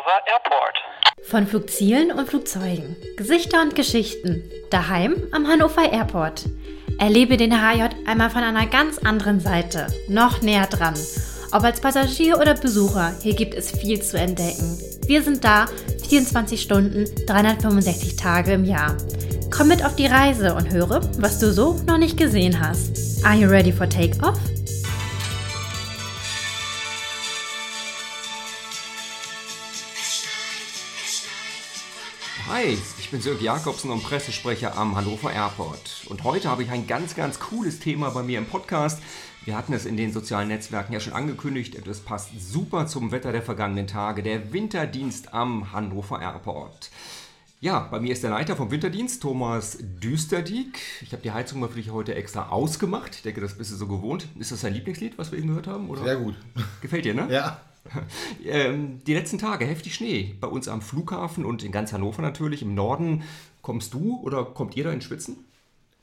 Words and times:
Hannover 0.00 0.20
Airport. 0.26 0.76
Von 1.22 1.46
Flugzielen 1.46 2.10
und 2.10 2.28
Flugzeugen, 2.28 2.96
Gesichter 3.16 3.60
und 3.60 3.74
Geschichten, 3.74 4.50
daheim 4.70 5.28
am 5.32 5.46
Hannover 5.46 5.92
Airport. 5.92 6.44
Erlebe 6.98 7.36
den 7.36 7.52
HJ 7.52 7.88
einmal 8.06 8.30
von 8.30 8.42
einer 8.42 8.66
ganz 8.66 8.98
anderen 8.98 9.40
Seite, 9.40 9.88
noch 10.08 10.40
näher 10.40 10.66
dran. 10.66 10.94
Ob 11.52 11.64
als 11.64 11.80
Passagier 11.80 12.38
oder 12.38 12.54
Besucher, 12.54 13.12
hier 13.22 13.34
gibt 13.34 13.54
es 13.54 13.72
viel 13.72 14.00
zu 14.00 14.18
entdecken. 14.18 14.78
Wir 15.06 15.22
sind 15.22 15.44
da 15.44 15.66
24 16.08 16.62
Stunden, 16.62 17.04
365 17.26 18.16
Tage 18.16 18.52
im 18.52 18.64
Jahr. 18.64 18.96
Komm 19.50 19.68
mit 19.68 19.84
auf 19.84 19.96
die 19.96 20.06
Reise 20.06 20.54
und 20.54 20.70
höre, 20.70 21.02
was 21.18 21.40
du 21.40 21.52
so 21.52 21.78
noch 21.86 21.98
nicht 21.98 22.16
gesehen 22.16 22.60
hast. 22.60 23.24
Are 23.24 23.34
you 23.34 23.48
ready 23.48 23.72
for 23.72 23.88
takeoff? 23.88 24.38
Hi, 32.52 32.76
ich 32.98 33.10
bin 33.12 33.20
Sirk 33.20 33.40
Jakobsen 33.40 33.92
und 33.92 34.02
Pressesprecher 34.02 34.76
am 34.76 34.96
Hannover 34.96 35.32
Airport. 35.32 36.04
Und 36.08 36.24
heute 36.24 36.50
habe 36.50 36.64
ich 36.64 36.70
ein 36.72 36.88
ganz, 36.88 37.14
ganz 37.14 37.38
cooles 37.38 37.78
Thema 37.78 38.10
bei 38.10 38.24
mir 38.24 38.38
im 38.38 38.46
Podcast. 38.46 39.00
Wir 39.44 39.56
hatten 39.56 39.72
es 39.72 39.86
in 39.86 39.96
den 39.96 40.12
sozialen 40.12 40.48
Netzwerken 40.48 40.92
ja 40.92 40.98
schon 40.98 41.12
angekündigt. 41.12 41.76
Es 41.86 42.00
passt 42.00 42.30
super 42.40 42.88
zum 42.88 43.12
Wetter 43.12 43.30
der 43.30 43.42
vergangenen 43.42 43.86
Tage. 43.86 44.24
Der 44.24 44.52
Winterdienst 44.52 45.32
am 45.32 45.72
Hannover 45.72 46.20
Airport. 46.20 46.90
Ja, 47.60 47.86
bei 47.88 48.00
mir 48.00 48.12
ist 48.12 48.24
der 48.24 48.30
Leiter 48.30 48.56
vom 48.56 48.72
Winterdienst, 48.72 49.22
Thomas 49.22 49.78
Düsterdieck. 49.80 50.80
Ich 51.02 51.12
habe 51.12 51.22
die 51.22 51.30
Heizung 51.30 51.60
mal 51.60 51.68
für 51.68 51.76
dich 51.76 51.92
heute 51.92 52.16
extra 52.16 52.48
ausgemacht. 52.48 53.14
Ich 53.14 53.22
denke, 53.22 53.40
das 53.40 53.56
bist 53.56 53.70
du 53.70 53.76
so 53.76 53.86
gewohnt. 53.86 54.26
Ist 54.40 54.50
das 54.50 54.62
dein 54.62 54.74
Lieblingslied, 54.74 55.16
was 55.18 55.30
wir 55.30 55.38
eben 55.38 55.46
gehört 55.46 55.68
haben? 55.68 55.88
Oder? 55.88 56.02
Sehr 56.02 56.16
gut. 56.16 56.34
Gefällt 56.80 57.04
dir, 57.04 57.14
ne? 57.14 57.28
Ja. 57.30 57.60
Ähm, 58.44 59.02
die 59.04 59.14
letzten 59.14 59.38
Tage 59.38 59.64
heftig 59.64 59.94
Schnee. 59.94 60.34
Bei 60.40 60.48
uns 60.48 60.68
am 60.68 60.82
Flughafen 60.82 61.44
und 61.44 61.62
in 61.62 61.72
ganz 61.72 61.92
Hannover 61.92 62.22
natürlich. 62.22 62.62
Im 62.62 62.74
Norden 62.74 63.22
kommst 63.62 63.94
du 63.94 64.20
oder 64.22 64.44
kommt 64.44 64.76
da 64.76 64.90
in 64.90 65.00
Schwitzen? 65.00 65.44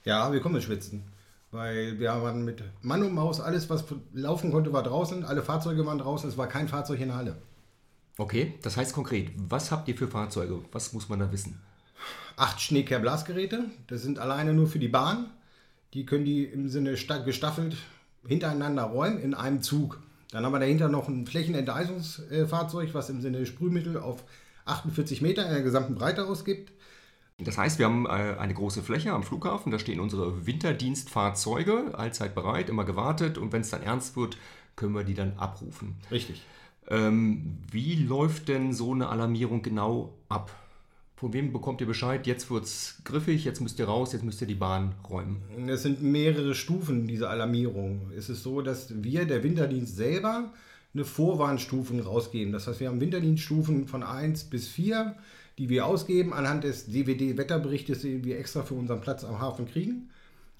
Ja, 0.03 0.31
wir 0.31 0.39
kommen 0.39 0.55
in 0.55 0.61
Schwitzen. 0.61 1.03
Weil 1.51 1.99
wir 1.99 2.09
waren 2.09 2.43
mit 2.43 2.63
Mann 2.81 3.03
und 3.03 3.13
Maus, 3.13 3.39
alles 3.39 3.69
was 3.69 3.85
laufen 4.13 4.51
konnte, 4.51 4.73
war 4.73 4.83
draußen. 4.83 5.23
Alle 5.23 5.41
Fahrzeuge 5.41 5.85
waren 5.85 5.97
draußen. 5.97 6.29
Es 6.29 6.37
war 6.37 6.47
kein 6.47 6.67
Fahrzeug 6.67 6.99
in 6.99 7.07
der 7.07 7.17
Halle. 7.17 7.35
Okay, 8.17 8.55
das 8.61 8.77
heißt 8.77 8.93
konkret, 8.93 9.31
was 9.35 9.71
habt 9.71 9.87
ihr 9.87 9.95
für 9.95 10.07
Fahrzeuge? 10.07 10.61
Was 10.71 10.93
muss 10.93 11.07
man 11.09 11.19
da 11.19 11.31
wissen? 11.31 11.61
Acht 12.35 12.61
Schneekehrblasgeräte. 12.61 13.65
Das 13.87 14.01
sind 14.01 14.19
alleine 14.19 14.53
nur 14.53 14.67
für 14.67 14.79
die 14.79 14.87
Bahn. 14.87 15.27
Die 15.93 16.05
können 16.05 16.25
die 16.25 16.43
im 16.43 16.69
Sinne 16.69 16.95
gestaffelt 17.25 17.77
hintereinander 18.27 18.83
räumen 18.83 19.19
in 19.19 19.33
einem 19.33 19.61
Zug. 19.61 19.99
Dann 20.31 20.45
haben 20.45 20.51
wir 20.51 20.59
dahinter 20.59 20.89
noch 20.89 21.07
ein 21.07 21.25
Flächenenteisungsfahrzeug, 21.25 22.93
was 22.93 23.09
im 23.09 23.21
Sinne 23.21 23.45
Sprühmittel 23.45 23.97
auf 23.97 24.23
48 24.65 25.21
Meter 25.21 25.45
in 25.45 25.53
der 25.53 25.61
gesamten 25.61 25.95
Breite 25.95 26.25
ausgibt. 26.25 26.71
Das 27.39 27.57
heißt, 27.57 27.77
wir 27.77 27.85
haben 27.85 28.07
äh, 28.07 28.35
eine 28.39 28.53
große 28.53 28.81
Fläche 28.81 29.13
am 29.13 29.23
Flughafen, 29.23 29.71
da 29.71 29.77
stehen 29.77 29.99
unsere 29.99 30.47
Winterdienstfahrzeuge 30.47 31.93
allzeit 31.93 32.33
bereit, 32.33 32.67
immer 32.67 32.83
gewartet 32.83 33.37
und 33.37 33.53
wenn 33.53 33.61
es 33.61 33.69
dann 33.69 33.83
ernst 33.83 34.17
wird, 34.17 34.37
können 34.75 34.95
wir 34.95 35.03
die 35.03 35.13
dann 35.13 35.37
abrufen. 35.37 35.95
Richtig. 36.09 36.41
Ähm, 36.89 37.59
wie 37.71 37.95
läuft 37.95 38.47
denn 38.47 38.73
so 38.73 38.93
eine 38.93 39.09
Alarmierung 39.09 39.61
genau 39.61 40.15
ab? 40.29 40.51
Von 41.17 41.33
wem 41.33 41.51
bekommt 41.51 41.81
ihr 41.81 41.87
Bescheid? 41.87 42.27
Jetzt 42.27 42.51
wird 42.51 42.65
es 42.65 43.01
griffig, 43.03 43.43
jetzt 43.43 43.59
müsst 43.59 43.79
ihr 43.79 43.85
raus, 43.85 44.13
jetzt 44.13 44.23
müsst 44.23 44.39
ihr 44.39 44.45
die 44.45 44.53
Bahn 44.53 44.93
räumen. 45.09 45.41
Es 45.67 45.81
sind 45.81 46.03
mehrere 46.03 46.53
Stufen 46.53 47.07
dieser 47.07 47.31
Alarmierung. 47.31 48.11
Es 48.15 48.29
ist 48.29 48.43
so, 48.43 48.61
dass 48.61 49.03
wir, 49.03 49.25
der 49.25 49.41
Winterdienst 49.41 49.95
selber, 49.95 50.53
eine 50.93 51.05
Vorwarnstufen 51.05 52.01
rausgeben. 52.01 52.53
Das 52.53 52.67
heißt, 52.67 52.79
wir 52.81 52.89
haben 52.89 53.01
Winterdienststufen 53.01 53.87
von 53.87 54.03
1 54.03 54.43
bis 54.43 54.67
4, 54.67 55.15
die 55.57 55.69
wir 55.69 55.87
ausgeben 55.87 56.33
anhand 56.33 56.65
des 56.65 56.85
DWD-Wetterberichtes, 56.85 58.01
den 58.01 58.23
wir 58.23 58.37
extra 58.37 58.61
für 58.61 58.75
unseren 58.75 59.01
Platz 59.01 59.23
am 59.23 59.41
Hafen 59.41 59.65
kriegen. 59.65 60.11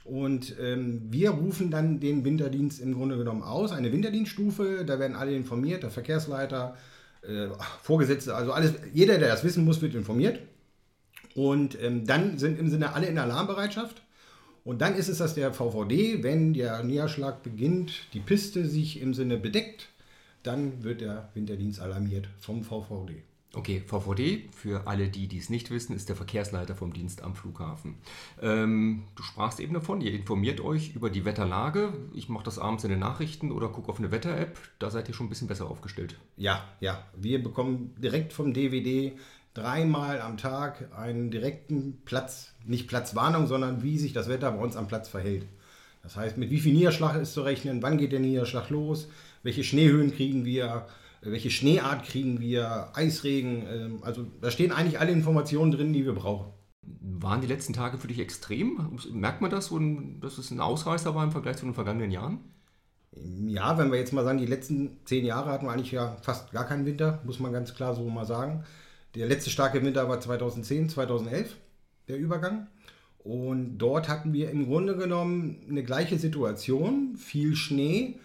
Und 0.05 0.55
ähm, 0.59 1.03
wir 1.11 1.31
rufen 1.31 1.69
dann 1.69 1.99
den 1.99 2.25
Winterdienst 2.25 2.81
im 2.81 2.95
Grunde 2.95 3.17
genommen 3.17 3.43
aus, 3.43 3.71
eine 3.71 3.91
Winterdienststufe, 3.91 4.85
da 4.87 4.97
werden 4.97 5.15
alle 5.15 5.35
informiert, 5.35 5.83
der 5.83 5.91
Verkehrsleiter, 5.91 6.75
äh, 7.27 7.49
Vorgesetzte, 7.83 8.35
also 8.35 8.51
alles, 8.51 8.73
jeder, 8.93 9.17
der 9.17 9.29
das 9.29 9.43
wissen 9.43 9.65
muss, 9.65 9.81
wird 9.81 9.95
informiert. 9.95 10.39
Und 11.35 11.81
ähm, 11.81 12.05
dann 12.05 12.37
sind 12.37 12.57
im 12.59 12.69
Sinne 12.69 12.93
alle 12.93 13.07
in 13.07 13.17
Alarmbereitschaft. 13.17 14.01
Und 14.63 14.81
dann 14.81 14.95
ist 14.95 15.07
es, 15.07 15.19
dass 15.19 15.35
der 15.35 15.53
VVD, 15.53 16.23
wenn 16.23 16.53
der 16.53 16.83
Niederschlag 16.83 17.43
beginnt, 17.43 17.93
die 18.13 18.19
Piste 18.19 18.65
sich 18.65 18.99
im 18.99 19.13
Sinne 19.13 19.37
bedeckt, 19.37 19.89
dann 20.43 20.83
wird 20.83 21.01
der 21.01 21.29
Winterdienst 21.35 21.79
alarmiert 21.79 22.27
vom 22.39 22.63
VVD. 22.63 23.23
Okay, 23.57 23.81
VVD, 23.83 24.49
für 24.53 24.85
alle 24.85 25.07
die, 25.07 25.27
die 25.27 25.39
es 25.39 25.49
nicht 25.49 25.71
wissen, 25.71 25.95
ist 25.95 26.09
der 26.09 26.15
Verkehrsleiter 26.15 26.75
vom 26.75 26.93
Dienst 26.93 27.23
am 27.23 27.33
Flughafen. 27.33 27.95
Ähm, 28.39 29.05
du 29.15 29.23
sprachst 29.23 29.59
eben 29.59 29.73
davon, 29.73 29.99
ihr 29.99 30.13
informiert 30.13 30.61
euch 30.61 30.93
über 30.93 31.09
die 31.09 31.25
Wetterlage. 31.25 31.91
Ich 32.13 32.29
mache 32.29 32.43
das 32.43 32.59
abends 32.59 32.83
in 32.83 32.91
den 32.91 32.99
Nachrichten 32.99 33.51
oder 33.51 33.69
gucke 33.69 33.89
auf 33.89 33.97
eine 33.97 34.11
Wetter-App. 34.11 34.59
Da 34.77 34.91
seid 34.91 35.07
ihr 35.07 35.15
schon 35.15 35.25
ein 35.25 35.29
bisschen 35.29 35.47
besser 35.47 35.71
aufgestellt. 35.71 36.19
Ja, 36.35 36.65
ja. 36.81 37.03
Wir 37.15 37.41
bekommen 37.41 37.95
direkt 37.97 38.31
vom 38.31 38.53
DWD 38.53 39.17
dreimal 39.55 40.21
am 40.21 40.37
Tag 40.37 40.95
einen 40.95 41.31
direkten 41.31 41.97
Platz, 42.05 42.53
nicht 42.63 42.87
Platzwarnung, 42.87 43.47
sondern 43.47 43.81
wie 43.81 43.97
sich 43.97 44.13
das 44.13 44.29
Wetter 44.29 44.51
bei 44.51 44.59
uns 44.59 44.75
am 44.75 44.87
Platz 44.87 45.09
verhält. 45.09 45.47
Das 46.03 46.15
heißt, 46.15 46.37
mit 46.37 46.51
wie 46.51 46.59
viel 46.59 46.73
Niederschlag 46.73 47.19
ist 47.19 47.33
zu 47.33 47.41
rechnen, 47.41 47.81
wann 47.81 47.97
geht 47.97 48.11
der 48.11 48.19
Niederschlag 48.19 48.69
los, 48.69 49.07
welche 49.41 49.63
Schneehöhen 49.63 50.13
kriegen 50.13 50.45
wir 50.45 50.85
welche 51.21 51.49
Schneeart 51.49 52.05
kriegen 52.05 52.39
wir, 52.39 52.89
Eisregen. 52.93 53.65
Ähm, 53.67 53.99
also 54.03 54.25
da 54.41 54.51
stehen 54.51 54.71
eigentlich 54.71 54.99
alle 54.99 55.11
Informationen 55.11 55.71
drin, 55.71 55.93
die 55.93 56.05
wir 56.05 56.13
brauchen. 56.13 56.53
Waren 56.81 57.41
die 57.41 57.47
letzten 57.47 57.73
Tage 57.73 57.97
für 57.97 58.07
dich 58.07 58.19
extrem? 58.19 58.97
Merkt 59.11 59.41
man 59.41 59.51
das, 59.51 59.73
dass 60.21 60.37
es 60.37 60.51
ein 60.51 60.59
Ausreißer 60.59 61.13
war 61.15 61.23
im 61.23 61.31
Vergleich 61.31 61.57
zu 61.57 61.65
den 61.65 61.73
vergangenen 61.73 62.11
Jahren? 62.11 62.39
Ja, 63.47 63.77
wenn 63.77 63.91
wir 63.91 63.99
jetzt 63.99 64.13
mal 64.13 64.23
sagen, 64.23 64.37
die 64.37 64.45
letzten 64.45 64.99
zehn 65.05 65.25
Jahre 65.25 65.51
hatten 65.51 65.65
wir 65.65 65.71
eigentlich 65.71 65.91
ja 65.91 66.17
fast 66.21 66.51
gar 66.51 66.65
keinen 66.65 66.85
Winter, 66.85 67.21
muss 67.25 67.39
man 67.39 67.51
ganz 67.51 67.73
klar 67.73 67.95
so 67.95 68.07
mal 68.09 68.25
sagen. 68.25 68.63
Der 69.15 69.27
letzte 69.27 69.49
starke 69.49 69.83
Winter 69.83 70.07
war 70.07 70.19
2010, 70.19 70.89
2011, 70.89 71.55
der 72.07 72.17
Übergang. 72.17 72.67
Und 73.17 73.77
dort 73.79 74.07
hatten 74.07 74.31
wir 74.31 74.51
im 74.51 74.67
Grunde 74.67 74.95
genommen 74.95 75.65
eine 75.69 75.83
gleiche 75.83 76.17
Situation, 76.17 77.17
viel 77.17 77.55
Schnee, 77.55 78.19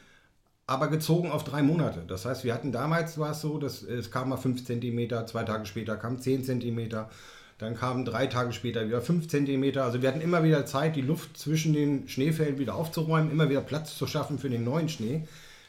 aber 0.67 0.89
gezogen 0.89 1.31
auf 1.31 1.45
drei 1.45 1.63
Monate. 1.63 2.05
Das 2.07 2.25
heißt, 2.25 2.45
wir 2.45 2.55
hatten 2.55 2.73
damals 2.73 3.19
war 3.19 3.33
es 3.33 3.41
so, 3.41 3.59
dass 3.59 3.83
es 3.83 4.11
kam 4.11 4.29
mal 4.29 4.37
5 4.37 4.65
cm, 4.65 5.27
zwei 5.27 5.45
Tage 5.45 5.67
später 5.67 5.97
kam 5.97 6.21
10 6.21 6.45
cm, 6.45 7.07
dann 7.59 7.77
kamen 7.77 8.05
drei 8.05 8.27
Tage 8.27 8.53
später 8.53 8.87
wieder 8.87 9.01
5 9.01 9.29
cm. 9.29 9.79
Also 9.79 10.03
wir 10.03 10.09
hatten 10.09 10.21
immer 10.21 10.45
wieder 10.45 10.65
Zeit, 10.67 10.97
die 10.97 11.03
Luft 11.03 11.37
zwischen 11.37 11.73
den 11.73 12.09
Schneefällen 12.09 12.59
wieder 12.59 12.75
aufzuräumen, 12.75 13.31
immer 13.31 13.51
wieder 13.51 13.61
Platz 13.61 13.97
zu 13.97 14.07
schaffen 14.07 14.39
für 14.39 14.51
den 14.51 14.65
neuen 14.65 14.89
Schnee. 14.89 15.27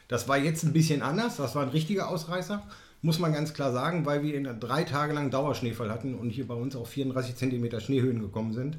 Das 0.08 0.28
war 0.28 0.38
jetzt 0.38 0.64
ein 0.64 0.72
bisschen 0.72 1.02
anders, 1.02 1.36
das 1.36 1.54
war 1.54 1.62
ein 1.62 1.70
richtiger 1.70 2.08
Ausreißer, 2.08 2.62
muss 3.00 3.18
man 3.18 3.32
ganz 3.32 3.54
klar 3.54 3.72
sagen, 3.72 4.06
weil 4.06 4.22
wir 4.22 4.34
in 4.34 4.48
drei 4.60 4.84
Tage 4.84 5.12
lang 5.12 5.30
Dauerschneefall 5.30 5.90
hatten 5.90 6.14
und 6.14 6.30
hier 6.30 6.46
bei 6.46 6.54
uns 6.54 6.76
auch 6.76 6.86
34 6.86 7.36
cm 7.36 7.80
Schneehöhen 7.80 8.20
gekommen 8.20 8.52
sind 8.52 8.78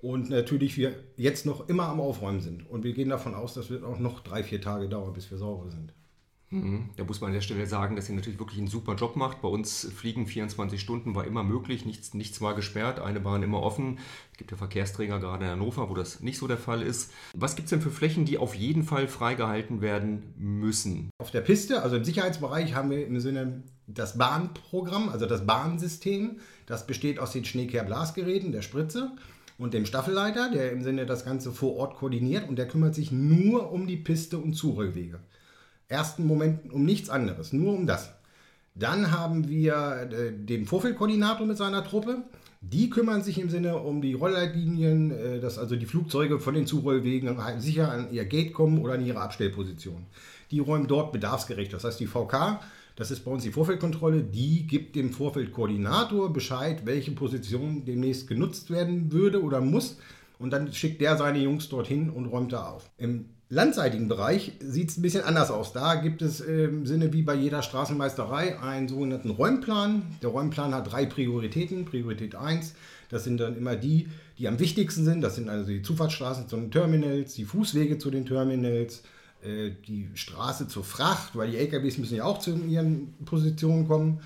und 0.00 0.30
natürlich 0.30 0.76
wir 0.76 0.94
jetzt 1.16 1.44
noch 1.44 1.68
immer 1.68 1.88
am 1.88 2.00
Aufräumen 2.00 2.40
sind. 2.40 2.68
Und 2.68 2.84
wir 2.84 2.92
gehen 2.92 3.08
davon 3.08 3.34
aus, 3.34 3.54
dass 3.54 3.70
wird 3.70 3.84
auch 3.84 3.98
noch 3.98 4.20
drei, 4.20 4.42
vier 4.42 4.60
Tage 4.60 4.88
dauern, 4.88 5.12
bis 5.12 5.30
wir 5.30 5.38
sauber 5.38 5.70
sind. 5.70 5.92
Mhm. 6.50 6.90
Da 6.96 7.04
muss 7.04 7.20
man 7.20 7.28
an 7.28 7.34
der 7.34 7.42
Stelle 7.42 7.66
sagen, 7.66 7.94
dass 7.96 8.08
ihr 8.08 8.14
natürlich 8.14 8.38
wirklich 8.38 8.58
einen 8.58 8.68
super 8.68 8.94
Job 8.94 9.16
macht. 9.16 9.42
Bei 9.42 9.48
uns 9.48 9.86
fliegen 9.94 10.26
24 10.26 10.80
Stunden 10.80 11.14
war 11.14 11.26
immer 11.26 11.42
möglich, 11.42 11.84
nichts, 11.84 12.14
nichts 12.14 12.40
war 12.40 12.54
gesperrt, 12.54 13.00
eine 13.00 13.20
Bahn 13.20 13.42
immer 13.42 13.62
offen. 13.62 13.98
Es 14.32 14.38
gibt 14.38 14.50
ja 14.50 14.56
Verkehrsträger 14.56 15.18
gerade 15.18 15.44
in 15.44 15.50
Hannover, 15.50 15.90
wo 15.90 15.94
das 15.94 16.20
nicht 16.20 16.38
so 16.38 16.46
der 16.46 16.56
Fall 16.56 16.80
ist. 16.80 17.12
Was 17.34 17.54
gibt 17.54 17.66
es 17.66 17.70
denn 17.70 17.82
für 17.82 17.90
Flächen, 17.90 18.24
die 18.24 18.38
auf 18.38 18.54
jeden 18.54 18.82
Fall 18.82 19.08
freigehalten 19.08 19.82
werden 19.82 20.32
müssen? 20.38 21.10
Auf 21.18 21.30
der 21.30 21.42
Piste, 21.42 21.82
also 21.82 21.96
im 21.96 22.04
Sicherheitsbereich, 22.04 22.74
haben 22.74 22.90
wir 22.90 23.06
im 23.06 23.20
Sinne 23.20 23.62
das 23.86 24.16
Bahnprogramm, 24.16 25.10
also 25.10 25.26
das 25.26 25.44
Bahnsystem. 25.46 26.38
Das 26.64 26.86
besteht 26.86 27.18
aus 27.18 27.32
den 27.32 27.44
Schneekehrblasgeräten, 27.44 28.52
der 28.52 28.62
Spritze 28.62 29.12
und 29.58 29.74
dem 29.74 29.86
Staffelleiter, 29.86 30.50
der 30.50 30.72
im 30.72 30.82
Sinne 30.82 31.04
das 31.04 31.24
Ganze 31.24 31.52
vor 31.52 31.76
Ort 31.76 31.96
koordiniert 31.96 32.48
und 32.48 32.56
der 32.56 32.68
kümmert 32.68 32.94
sich 32.94 33.10
nur 33.10 33.72
um 33.72 33.86
die 33.86 33.96
Piste 33.96 34.38
und 34.38 34.54
Zurollwege. 34.54 35.18
Ersten 35.88 36.26
Moment 36.26 36.72
um 36.72 36.84
nichts 36.84 37.10
anderes, 37.10 37.52
nur 37.52 37.74
um 37.74 37.86
das. 37.86 38.12
Dann 38.74 39.10
haben 39.10 39.48
wir 39.48 40.08
äh, 40.12 40.32
den 40.32 40.66
Vorfeldkoordinator 40.66 41.46
mit 41.46 41.56
seiner 41.56 41.82
Truppe. 41.82 42.22
Die 42.60 42.90
kümmern 42.90 43.22
sich 43.22 43.38
im 43.38 43.50
Sinne 43.50 43.78
um 43.78 44.02
die 44.02 44.14
Rollleitlinien, 44.14 45.10
äh, 45.10 45.40
dass 45.40 45.58
also 45.58 45.74
die 45.74 45.86
Flugzeuge 45.86 46.38
von 46.38 46.54
den 46.54 46.66
Zurollwegen 46.66 47.36
sicher 47.58 47.90
an 47.90 48.12
ihr 48.12 48.24
Gate 48.24 48.52
kommen 48.52 48.78
oder 48.78 48.94
an 48.94 49.04
ihre 49.04 49.20
Abstellposition. 49.20 50.06
Die 50.52 50.60
räumen 50.60 50.86
dort 50.86 51.12
bedarfsgerecht. 51.12 51.72
Das 51.72 51.82
heißt, 51.82 51.98
die 51.98 52.06
VK 52.06 52.60
das 52.98 53.12
ist 53.12 53.24
bei 53.24 53.30
uns 53.30 53.44
die 53.44 53.52
Vorfeldkontrolle. 53.52 54.24
Die 54.24 54.66
gibt 54.66 54.96
dem 54.96 55.12
Vorfeldkoordinator 55.12 56.32
Bescheid, 56.32 56.84
welche 56.84 57.12
Position 57.12 57.84
demnächst 57.84 58.26
genutzt 58.26 58.72
werden 58.72 59.12
würde 59.12 59.40
oder 59.40 59.60
muss. 59.60 59.98
Und 60.40 60.50
dann 60.50 60.72
schickt 60.72 61.00
der 61.00 61.16
seine 61.16 61.38
Jungs 61.38 61.68
dorthin 61.68 62.10
und 62.10 62.26
räumt 62.26 62.52
da 62.52 62.70
auf. 62.70 62.90
Im 62.98 63.26
landseitigen 63.50 64.08
Bereich 64.08 64.54
sieht 64.58 64.90
es 64.90 64.98
ein 64.98 65.02
bisschen 65.02 65.22
anders 65.22 65.52
aus. 65.52 65.72
Da 65.72 65.94
gibt 65.94 66.22
es 66.22 66.40
im 66.40 66.86
Sinne 66.86 67.12
wie 67.12 67.22
bei 67.22 67.36
jeder 67.36 67.62
Straßenmeisterei 67.62 68.60
einen 68.60 68.88
sogenannten 68.88 69.30
Räumplan. 69.30 70.02
Der 70.20 70.30
Räumplan 70.30 70.74
hat 70.74 70.90
drei 70.90 71.06
Prioritäten. 71.06 71.84
Priorität 71.84 72.34
1, 72.34 72.74
das 73.10 73.22
sind 73.22 73.38
dann 73.38 73.56
immer 73.56 73.76
die, 73.76 74.08
die 74.38 74.48
am 74.48 74.58
wichtigsten 74.58 75.04
sind. 75.04 75.20
Das 75.20 75.36
sind 75.36 75.48
also 75.48 75.68
die 75.68 75.82
Zufahrtsstraßen 75.82 76.48
zu 76.48 76.56
den 76.56 76.72
Terminals, 76.72 77.34
die 77.34 77.44
Fußwege 77.44 77.98
zu 77.98 78.10
den 78.10 78.26
Terminals, 78.26 79.04
äh, 79.48 79.74
die 79.86 80.10
Straße 80.14 80.68
zur 80.68 80.84
Fracht, 80.84 81.36
weil 81.36 81.50
die 81.50 81.56
LKWs 81.56 81.98
müssen 81.98 82.16
ja 82.16 82.24
auch 82.24 82.38
zu 82.38 82.54
ihren 82.54 83.14
Positionen 83.24 83.88
kommen. 83.88 84.20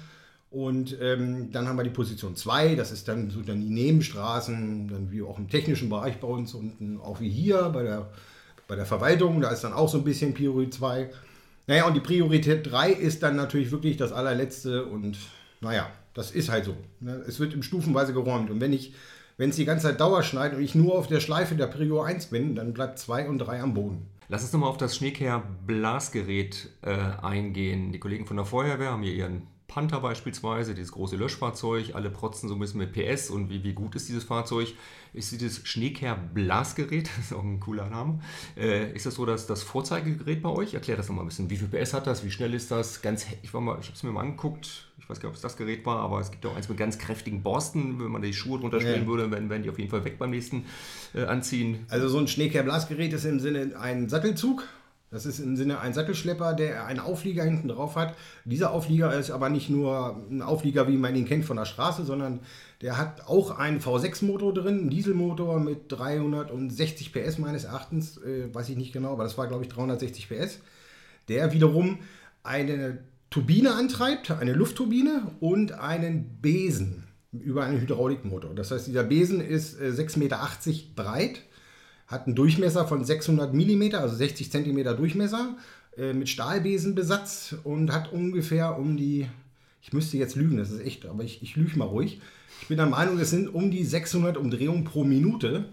Und 0.50 0.98
ähm, 1.00 1.50
dann 1.50 1.66
haben 1.66 1.76
wir 1.76 1.84
die 1.84 1.90
Position 1.90 2.36
2, 2.36 2.74
das 2.74 2.92
ist 2.92 3.08
dann 3.08 3.30
so 3.30 3.40
dann 3.40 3.62
die 3.62 3.70
Nebenstraßen, 3.70 4.88
dann 4.88 5.10
wie 5.10 5.22
auch 5.22 5.38
im 5.38 5.48
technischen 5.48 5.88
Bereich 5.88 6.20
bei 6.20 6.28
uns 6.28 6.52
und 6.52 7.00
auch 7.02 7.20
wie 7.20 7.30
hier 7.30 7.70
bei 7.70 7.82
der 7.82 8.10
bei 8.68 8.76
der 8.76 8.86
Verwaltung, 8.86 9.40
da 9.40 9.50
ist 9.50 9.64
dann 9.64 9.72
auch 9.72 9.88
so 9.88 9.98
ein 9.98 10.04
bisschen 10.04 10.32
Priorität 10.34 10.74
2. 10.74 11.10
Naja, 11.66 11.86
und 11.86 11.94
die 11.94 12.00
Priorität 12.00 12.70
3 12.70 12.90
ist 12.90 13.22
dann 13.22 13.36
natürlich 13.36 13.70
wirklich 13.70 13.98
das 13.98 14.12
allerletzte 14.12 14.86
und 14.86 15.18
naja, 15.60 15.90
das 16.14 16.30
ist 16.30 16.48
halt 16.48 16.64
so. 16.64 16.76
Ne? 17.00 17.22
Es 17.26 17.38
wird 17.38 17.54
im 17.54 17.62
Stufenweise 17.62 18.12
geräumt. 18.12 18.50
Und 18.50 18.60
wenn 18.60 18.72
ich, 18.72 18.94
wenn 19.36 19.50
es 19.50 19.56
die 19.56 19.64
ganze 19.64 19.88
Zeit 19.88 20.00
Dauer 20.00 20.22
schneit 20.22 20.54
und 20.54 20.62
ich 20.62 20.74
nur 20.74 20.94
auf 20.94 21.06
der 21.06 21.20
Schleife 21.20 21.54
der 21.54 21.66
Prio 21.66 22.02
1 22.02 22.26
bin, 22.26 22.54
dann 22.54 22.72
bleibt 22.72 22.98
2 22.98 23.28
und 23.28 23.38
3 23.38 23.60
am 23.60 23.74
Boden. 23.74 24.06
Lass 24.28 24.42
uns 24.42 24.52
nochmal 24.52 24.70
auf 24.70 24.78
das 24.78 24.96
Schneekehr-Blasgerät 24.96 26.70
äh, 26.82 26.96
eingehen. 27.22 27.92
Die 27.92 27.98
Kollegen 27.98 28.26
von 28.26 28.36
der 28.36 28.46
Feuerwehr 28.46 28.90
haben 28.92 29.02
hier 29.02 29.12
ihren 29.12 29.46
Panther 29.72 30.00
beispielsweise, 30.00 30.74
dieses 30.74 30.92
große 30.92 31.16
Löschfahrzeug, 31.16 31.94
alle 31.94 32.10
protzen 32.10 32.46
so 32.46 32.54
ein 32.54 32.60
bisschen 32.60 32.80
mit 32.80 32.92
PS 32.92 33.30
und 33.30 33.48
wie, 33.48 33.64
wie 33.64 33.72
gut 33.72 33.94
ist 33.94 34.06
dieses 34.06 34.24
Fahrzeug. 34.24 34.74
Ist 35.14 35.32
dieses 35.32 35.66
Schneekehr-Blasgerät, 35.66 37.08
das 37.16 37.26
ist 37.26 37.32
auch 37.32 37.42
ein 37.42 37.58
cooler 37.58 37.88
Name, 37.88 38.20
äh, 38.54 38.92
ist 38.92 39.06
das 39.06 39.14
so 39.14 39.24
das, 39.24 39.46
das 39.46 39.62
Vorzeigegerät 39.62 40.42
bei 40.42 40.50
euch? 40.50 40.74
Erklär 40.74 40.98
das 40.98 41.08
nochmal 41.08 41.24
ein 41.24 41.28
bisschen. 41.28 41.48
Wie 41.48 41.56
viel 41.56 41.68
PS 41.68 41.94
hat 41.94 42.06
das? 42.06 42.22
Wie 42.22 42.30
schnell 42.30 42.52
ist 42.52 42.70
das? 42.70 43.00
Ganz, 43.00 43.24
ich, 43.24 43.44
ich 43.44 43.54
habe 43.54 43.80
es 43.80 44.02
mir 44.02 44.10
mal 44.10 44.20
angeguckt, 44.20 44.90
ich 44.98 45.08
weiß 45.08 45.20
gar 45.20 45.30
nicht, 45.30 45.32
ob 45.32 45.36
es 45.36 45.40
das 45.42 45.56
Gerät 45.56 45.86
war, 45.86 46.00
aber 46.00 46.20
es 46.20 46.30
gibt 46.30 46.44
auch 46.44 46.54
eins 46.54 46.68
mit 46.68 46.76
ganz 46.76 46.98
kräftigen 46.98 47.42
Borsten. 47.42 47.98
Wenn 47.98 48.10
man 48.10 48.20
die 48.20 48.34
Schuhe 48.34 48.60
drunter 48.60 48.78
stellen 48.80 49.02
ja. 49.02 49.06
würde, 49.06 49.30
werden, 49.30 49.48
werden 49.48 49.62
die 49.62 49.70
auf 49.70 49.78
jeden 49.78 49.90
Fall 49.90 50.04
weg 50.04 50.18
beim 50.18 50.30
nächsten 50.30 50.66
äh, 51.14 51.24
Anziehen. 51.24 51.86
Also 51.88 52.08
so 52.08 52.18
ein 52.18 52.28
Schneekehr-Blasgerät 52.28 53.12
ist 53.14 53.24
im 53.24 53.40
Sinne 53.40 53.72
ein 53.78 54.10
Sattelzug 54.10 54.68
das 55.12 55.26
ist 55.26 55.38
im 55.40 55.56
Sinne 55.56 55.78
ein 55.78 55.92
Sattelschlepper, 55.92 56.54
der 56.54 56.86
einen 56.86 56.98
Auflieger 56.98 57.44
hinten 57.44 57.68
drauf 57.68 57.96
hat. 57.96 58.16
Dieser 58.46 58.72
Auflieger 58.72 59.12
ist 59.14 59.30
aber 59.30 59.50
nicht 59.50 59.68
nur 59.68 60.16
ein 60.30 60.40
Auflieger, 60.40 60.88
wie 60.88 60.96
man 60.96 61.14
ihn 61.14 61.26
kennt 61.26 61.44
von 61.44 61.58
der 61.58 61.66
Straße, 61.66 62.04
sondern 62.04 62.40
der 62.80 62.96
hat 62.96 63.28
auch 63.28 63.58
einen 63.58 63.80
V6-Motor 63.80 64.54
drin, 64.54 64.78
einen 64.78 64.90
Dieselmotor 64.90 65.60
mit 65.60 65.92
360 65.92 67.12
PS 67.12 67.36
meines 67.38 67.64
Erachtens, 67.64 68.16
äh, 68.16 68.52
weiß 68.52 68.70
ich 68.70 68.76
nicht 68.76 68.94
genau, 68.94 69.12
aber 69.12 69.24
das 69.24 69.36
war 69.36 69.46
glaube 69.48 69.64
ich 69.64 69.68
360 69.68 70.30
PS, 70.30 70.60
der 71.28 71.52
wiederum 71.52 71.98
eine 72.42 72.98
Turbine 73.28 73.74
antreibt, 73.74 74.30
eine 74.30 74.54
Luftturbine 74.54 75.30
und 75.40 75.72
einen 75.72 76.38
Besen 76.40 77.04
über 77.32 77.64
einen 77.64 77.80
Hydraulikmotor. 77.80 78.54
Das 78.54 78.70
heißt, 78.70 78.86
dieser 78.86 79.04
Besen 79.04 79.40
ist 79.40 79.78
äh, 79.78 79.88
6,80 79.88 80.18
Meter 80.18 80.38
breit 80.94 81.42
hat 82.12 82.26
einen 82.26 82.36
Durchmesser 82.36 82.86
von 82.86 83.04
600 83.04 83.52
mm, 83.54 83.94
also 83.94 84.14
60 84.14 84.52
cm 84.52 84.96
Durchmesser, 84.96 85.56
äh, 85.96 86.12
mit 86.12 86.28
Stahlbesenbesatz 86.28 87.56
und 87.64 87.92
hat 87.92 88.12
ungefähr 88.12 88.78
um 88.78 88.96
die, 88.96 89.26
ich 89.82 89.92
müsste 89.92 90.18
jetzt 90.18 90.36
lügen, 90.36 90.58
das 90.58 90.70
ist 90.70 90.80
echt, 90.84 91.06
aber 91.06 91.24
ich, 91.24 91.42
ich 91.42 91.56
lüge 91.56 91.76
mal 91.78 91.86
ruhig. 91.86 92.20
Ich 92.60 92.68
bin 92.68 92.76
der 92.76 92.86
Meinung, 92.86 93.18
es 93.18 93.30
sind 93.30 93.52
um 93.52 93.70
die 93.70 93.84
600 93.84 94.36
Umdrehungen 94.36 94.84
pro 94.84 95.04
Minute. 95.04 95.64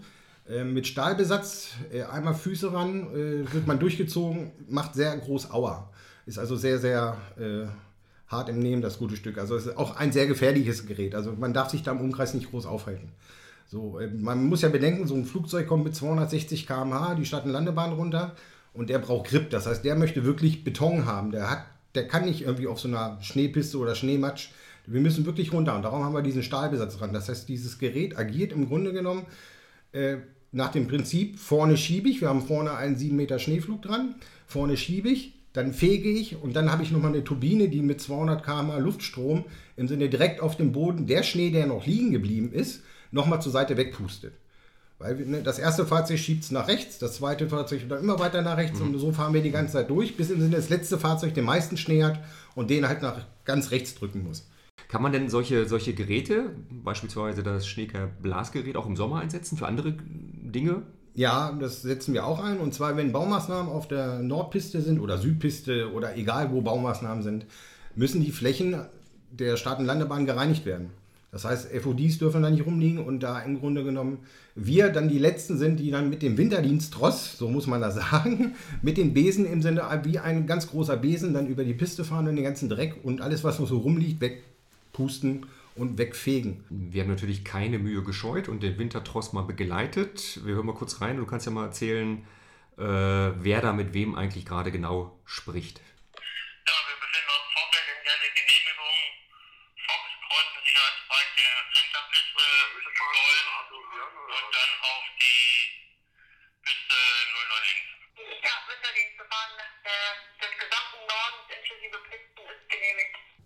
Äh, 0.48 0.64
mit 0.64 0.86
Stahlbesatz, 0.86 1.68
äh, 1.92 2.02
einmal 2.02 2.34
Füße 2.34 2.72
ran, 2.72 3.06
wird 3.12 3.66
man 3.66 3.78
durchgezogen, 3.78 4.50
macht 4.68 4.94
sehr 4.94 5.16
groß 5.16 5.52
Aua. 5.52 5.90
Ist 6.26 6.38
also 6.38 6.56
sehr, 6.56 6.78
sehr 6.78 7.16
hart 8.28 8.48
im 8.48 8.60
Nehmen, 8.60 8.80
das 8.80 8.98
gute 8.98 9.16
Stück. 9.16 9.38
Also 9.38 9.56
es 9.56 9.66
ist 9.66 9.76
auch 9.76 9.96
ein 9.96 10.12
sehr 10.12 10.26
gefährliches 10.26 10.86
Gerät. 10.86 11.14
Also 11.14 11.32
man 11.32 11.52
darf 11.52 11.70
sich 11.70 11.82
da 11.82 11.90
im 11.90 12.00
Umkreis 12.00 12.34
nicht 12.34 12.50
groß 12.50 12.66
aufhalten. 12.66 13.08
So, 13.70 14.00
äh, 14.00 14.08
man 14.08 14.46
muss 14.46 14.62
ja 14.62 14.68
bedenken, 14.68 15.06
so 15.06 15.14
ein 15.14 15.24
Flugzeug 15.24 15.68
kommt 15.68 15.84
mit 15.84 15.94
260 15.94 16.66
km/h 16.66 17.14
die 17.14 17.24
Stadt- 17.24 17.44
und 17.44 17.52
Landebahn 17.52 17.92
runter 17.92 18.34
und 18.72 18.90
der 18.90 18.98
braucht 18.98 19.28
Grip. 19.28 19.48
Das 19.50 19.66
heißt, 19.66 19.84
der 19.84 19.94
möchte 19.94 20.24
wirklich 20.24 20.64
Beton 20.64 21.06
haben. 21.06 21.30
Der, 21.30 21.48
hat, 21.48 21.66
der 21.94 22.08
kann 22.08 22.24
nicht 22.24 22.42
irgendwie 22.42 22.66
auf 22.66 22.80
so 22.80 22.88
einer 22.88 23.18
Schneepiste 23.22 23.78
oder 23.78 23.94
Schneematsch. 23.94 24.48
Wir 24.86 25.00
müssen 25.00 25.24
wirklich 25.24 25.52
runter 25.52 25.76
und 25.76 25.82
darum 25.82 26.02
haben 26.02 26.14
wir 26.14 26.22
diesen 26.22 26.42
Stahlbesatz 26.42 26.96
dran. 26.96 27.12
Das 27.12 27.28
heißt, 27.28 27.48
dieses 27.48 27.78
Gerät 27.78 28.18
agiert 28.18 28.50
im 28.50 28.66
Grunde 28.66 28.92
genommen 28.92 29.26
äh, 29.92 30.16
nach 30.50 30.72
dem 30.72 30.88
Prinzip, 30.88 31.38
vorne 31.38 31.76
schiebe 31.76 32.08
ich, 32.08 32.20
wir 32.20 32.28
haben 32.28 32.42
vorne 32.42 32.74
einen 32.74 32.96
7 32.96 33.14
Meter 33.14 33.38
Schneeflug 33.38 33.82
dran, 33.82 34.16
vorne 34.48 34.76
schiebe 34.76 35.10
ich, 35.10 35.34
dann 35.52 35.72
fege 35.72 36.08
ich 36.10 36.42
und 36.42 36.56
dann 36.56 36.72
habe 36.72 36.82
ich 36.82 36.90
nochmal 36.90 37.12
eine 37.12 37.22
Turbine, 37.22 37.68
die 37.68 37.82
mit 37.82 38.00
200 38.00 38.44
km 38.44 38.78
Luftstrom 38.78 39.44
im 39.76 39.86
Sinne 39.86 40.08
direkt 40.08 40.40
auf 40.40 40.56
dem 40.56 40.72
Boden, 40.72 41.06
der 41.06 41.22
Schnee, 41.22 41.50
der 41.50 41.68
noch 41.68 41.86
liegen 41.86 42.10
geblieben 42.10 42.52
ist, 42.52 42.82
nochmal 43.10 43.42
zur 43.42 43.52
Seite 43.52 43.76
wegpustet. 43.76 44.34
Weil 44.98 45.16
ne, 45.16 45.42
das 45.42 45.58
erste 45.58 45.86
Fahrzeug 45.86 46.18
schiebt 46.18 46.44
es 46.44 46.50
nach 46.50 46.68
rechts, 46.68 46.98
das 46.98 47.14
zweite 47.14 47.48
Fahrzeug 47.48 47.88
dann 47.88 48.02
immer 48.02 48.18
weiter 48.18 48.42
nach 48.42 48.58
rechts 48.58 48.80
mhm. 48.80 48.94
und 48.94 48.98
so 48.98 49.12
fahren 49.12 49.32
wir 49.32 49.42
die 49.42 49.50
ganze 49.50 49.72
Zeit 49.72 49.88
durch, 49.88 50.16
bis 50.16 50.30
im 50.30 50.40
Sinne 50.40 50.56
das 50.56 50.68
letzte 50.68 50.98
Fahrzeug 50.98 51.32
den 51.32 51.46
meisten 51.46 51.78
Schnee 51.78 52.04
hat 52.04 52.20
und 52.54 52.68
den 52.68 52.86
halt 52.86 53.00
nach 53.00 53.24
ganz 53.44 53.70
rechts 53.70 53.94
drücken 53.94 54.22
muss. 54.24 54.46
Kann 54.88 55.02
man 55.02 55.12
denn 55.12 55.30
solche, 55.30 55.66
solche 55.66 55.94
Geräte, 55.94 56.50
beispielsweise 56.70 57.42
das 57.42 57.66
Schneeker-Blasgerät, 57.66 58.76
auch 58.76 58.86
im 58.86 58.96
Sommer 58.96 59.20
einsetzen 59.20 59.56
für 59.56 59.66
andere 59.66 59.94
Dinge? 59.94 60.82
Ja, 61.14 61.52
das 61.52 61.82
setzen 61.82 62.12
wir 62.12 62.26
auch 62.26 62.42
ein. 62.42 62.58
Und 62.58 62.74
zwar, 62.74 62.96
wenn 62.96 63.12
Baumaßnahmen 63.12 63.70
auf 63.70 63.88
der 63.88 64.18
Nordpiste 64.18 64.82
sind 64.82 65.00
oder 65.00 65.16
Südpiste 65.16 65.92
oder 65.92 66.16
egal 66.16 66.50
wo 66.50 66.60
Baumaßnahmen 66.60 67.22
sind, 67.22 67.46
müssen 67.94 68.22
die 68.22 68.32
Flächen 68.32 68.84
der 69.30 69.56
Start- 69.56 69.78
und 69.78 69.86
Landebahn 69.86 70.26
gereinigt 70.26 70.66
werden. 70.66 70.90
Das 71.32 71.44
heißt, 71.44 71.70
FODs 71.70 72.18
dürfen 72.18 72.42
da 72.42 72.50
nicht 72.50 72.66
rumliegen 72.66 73.04
und 73.04 73.20
da 73.20 73.40
im 73.40 73.60
Grunde 73.60 73.84
genommen 73.84 74.18
wir 74.56 74.88
dann 74.88 75.08
die 75.08 75.18
Letzten 75.18 75.56
sind, 75.58 75.78
die 75.78 75.90
dann 75.90 76.10
mit 76.10 76.22
dem 76.22 76.36
Winterdienst 76.36 76.92
Tross, 76.92 77.38
so 77.38 77.48
muss 77.48 77.66
man 77.66 77.80
das 77.80 77.94
sagen, 78.10 78.54
mit 78.82 78.96
den 78.96 79.14
Besen 79.14 79.46
im 79.46 79.62
Sinne 79.62 79.82
wie 80.04 80.18
ein 80.18 80.46
ganz 80.46 80.68
großer 80.68 80.96
Besen 80.96 81.32
dann 81.32 81.46
über 81.46 81.64
die 81.64 81.74
Piste 81.74 82.04
fahren 82.04 82.26
und 82.26 82.36
den 82.36 82.44
ganzen 82.44 82.68
Dreck 82.68 82.96
und 83.04 83.20
alles, 83.20 83.44
was 83.44 83.60
noch 83.60 83.68
so 83.68 83.78
rumliegt, 83.78 84.20
wegpusten 84.20 85.46
und 85.76 85.98
wegfegen. 85.98 86.64
Wir 86.68 87.02
haben 87.02 87.10
natürlich 87.10 87.44
keine 87.44 87.78
Mühe 87.78 88.02
gescheut 88.02 88.48
und 88.48 88.62
den 88.62 88.76
Wintertross 88.78 89.32
mal 89.32 89.42
begleitet. 89.42 90.40
Wir 90.44 90.54
hören 90.56 90.66
mal 90.66 90.74
kurz 90.74 91.00
rein. 91.00 91.16
Du 91.16 91.26
kannst 91.26 91.46
ja 91.46 91.52
mal 91.52 91.66
erzählen, 91.66 92.18
äh, 92.76 92.82
wer 92.82 93.60
da 93.60 93.72
mit 93.72 93.94
wem 93.94 94.14
eigentlich 94.16 94.44
gerade 94.44 94.72
genau 94.72 95.12
spricht. 95.24 95.80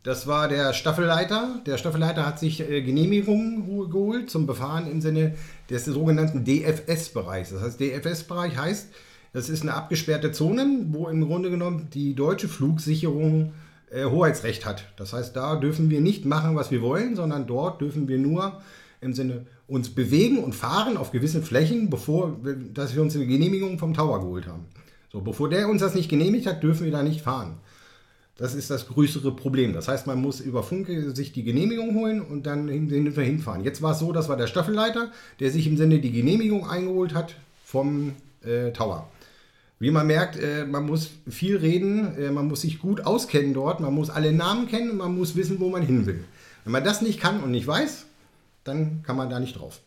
Das 0.04 0.26
war 0.26 0.48
der 0.48 0.74
Staffelleiter. 0.74 1.62
Der 1.64 1.78
Staffelleiter 1.78 2.26
hat 2.26 2.38
sich 2.38 2.60
äh, 2.60 2.82
Genehmigungen 2.82 3.90
geholt 3.90 4.28
zum 4.28 4.46
Befahren 4.46 4.86
im 4.86 5.00
Sinne 5.00 5.34
des 5.70 5.86
sogenannten 5.86 6.44
DFS-Bereichs. 6.44 7.50
Das 7.50 7.62
heißt, 7.62 7.80
DFS-Bereich 7.80 8.58
heißt, 8.58 8.88
das 9.32 9.48
ist 9.48 9.62
eine 9.62 9.72
abgesperrte 9.72 10.30
Zone, 10.30 10.66
wo 10.90 11.08
im 11.08 11.26
Grunde 11.26 11.48
genommen 11.50 11.88
die 11.94 12.14
deutsche 12.14 12.48
Flugsicherung 12.48 13.54
äh, 13.90 14.04
Hoheitsrecht 14.04 14.66
hat. 14.66 14.84
Das 14.96 15.14
heißt, 15.14 15.34
da 15.34 15.56
dürfen 15.56 15.88
wir 15.88 16.02
nicht 16.02 16.26
machen, 16.26 16.54
was 16.54 16.70
wir 16.70 16.82
wollen, 16.82 17.16
sondern 17.16 17.46
dort 17.46 17.80
dürfen 17.80 18.06
wir 18.06 18.18
nur 18.18 18.60
im 19.00 19.14
Sinne 19.14 19.46
uns 19.66 19.88
bewegen 19.88 20.44
und 20.44 20.54
fahren 20.54 20.98
auf 20.98 21.12
gewissen 21.12 21.42
Flächen, 21.42 21.88
bevor 21.88 22.36
dass 22.74 22.94
wir 22.94 23.00
uns 23.00 23.16
eine 23.16 23.26
Genehmigung 23.26 23.78
vom 23.78 23.94
Tower 23.94 24.20
geholt 24.20 24.46
haben. 24.46 24.66
So, 25.10 25.22
bevor 25.22 25.48
der 25.48 25.66
uns 25.66 25.80
das 25.80 25.94
nicht 25.94 26.10
genehmigt 26.10 26.46
hat, 26.46 26.62
dürfen 26.62 26.84
wir 26.84 26.92
da 26.92 27.02
nicht 27.02 27.22
fahren. 27.22 27.56
Das 28.36 28.54
ist 28.54 28.68
das 28.68 28.88
größere 28.88 29.30
Problem. 29.34 29.72
Das 29.74 29.86
heißt, 29.86 30.06
man 30.08 30.20
muss 30.20 30.40
über 30.40 30.64
Funke 30.64 31.14
sich 31.14 31.32
die 31.32 31.44
Genehmigung 31.44 31.94
holen 31.94 32.20
und 32.20 32.46
dann 32.46 32.68
hinfahren. 32.68 33.62
Jetzt 33.62 33.80
war 33.80 33.92
es 33.92 34.00
so, 34.00 34.12
das 34.12 34.28
war 34.28 34.36
der 34.36 34.48
Staffelleiter, 34.48 35.12
der 35.38 35.50
sich 35.50 35.66
im 35.68 35.76
Sinne 35.76 36.00
die 36.00 36.10
Genehmigung 36.10 36.68
eingeholt 36.68 37.14
hat 37.14 37.36
vom 37.64 38.12
äh, 38.42 38.72
Tower. 38.72 39.08
Wie 39.78 39.90
man 39.90 40.06
merkt, 40.06 40.36
äh, 40.36 40.64
man 40.64 40.86
muss 40.86 41.10
viel 41.28 41.56
reden, 41.58 42.16
äh, 42.16 42.30
man 42.30 42.48
muss 42.48 42.62
sich 42.62 42.80
gut 42.80 43.06
auskennen 43.06 43.54
dort, 43.54 43.80
man 43.80 43.94
muss 43.94 44.10
alle 44.10 44.32
Namen 44.32 44.66
kennen 44.66 44.90
und 44.90 44.96
man 44.96 45.14
muss 45.14 45.36
wissen, 45.36 45.60
wo 45.60 45.68
man 45.68 45.82
hin 45.82 46.06
will. 46.06 46.24
Wenn 46.64 46.72
man 46.72 46.84
das 46.84 47.02
nicht 47.02 47.20
kann 47.20 47.42
und 47.42 47.50
nicht 47.50 47.66
weiß, 47.66 48.06
dann 48.64 49.02
kann 49.02 49.16
man 49.16 49.30
da 49.30 49.38
nicht 49.38 49.58
drauf. 49.58 49.80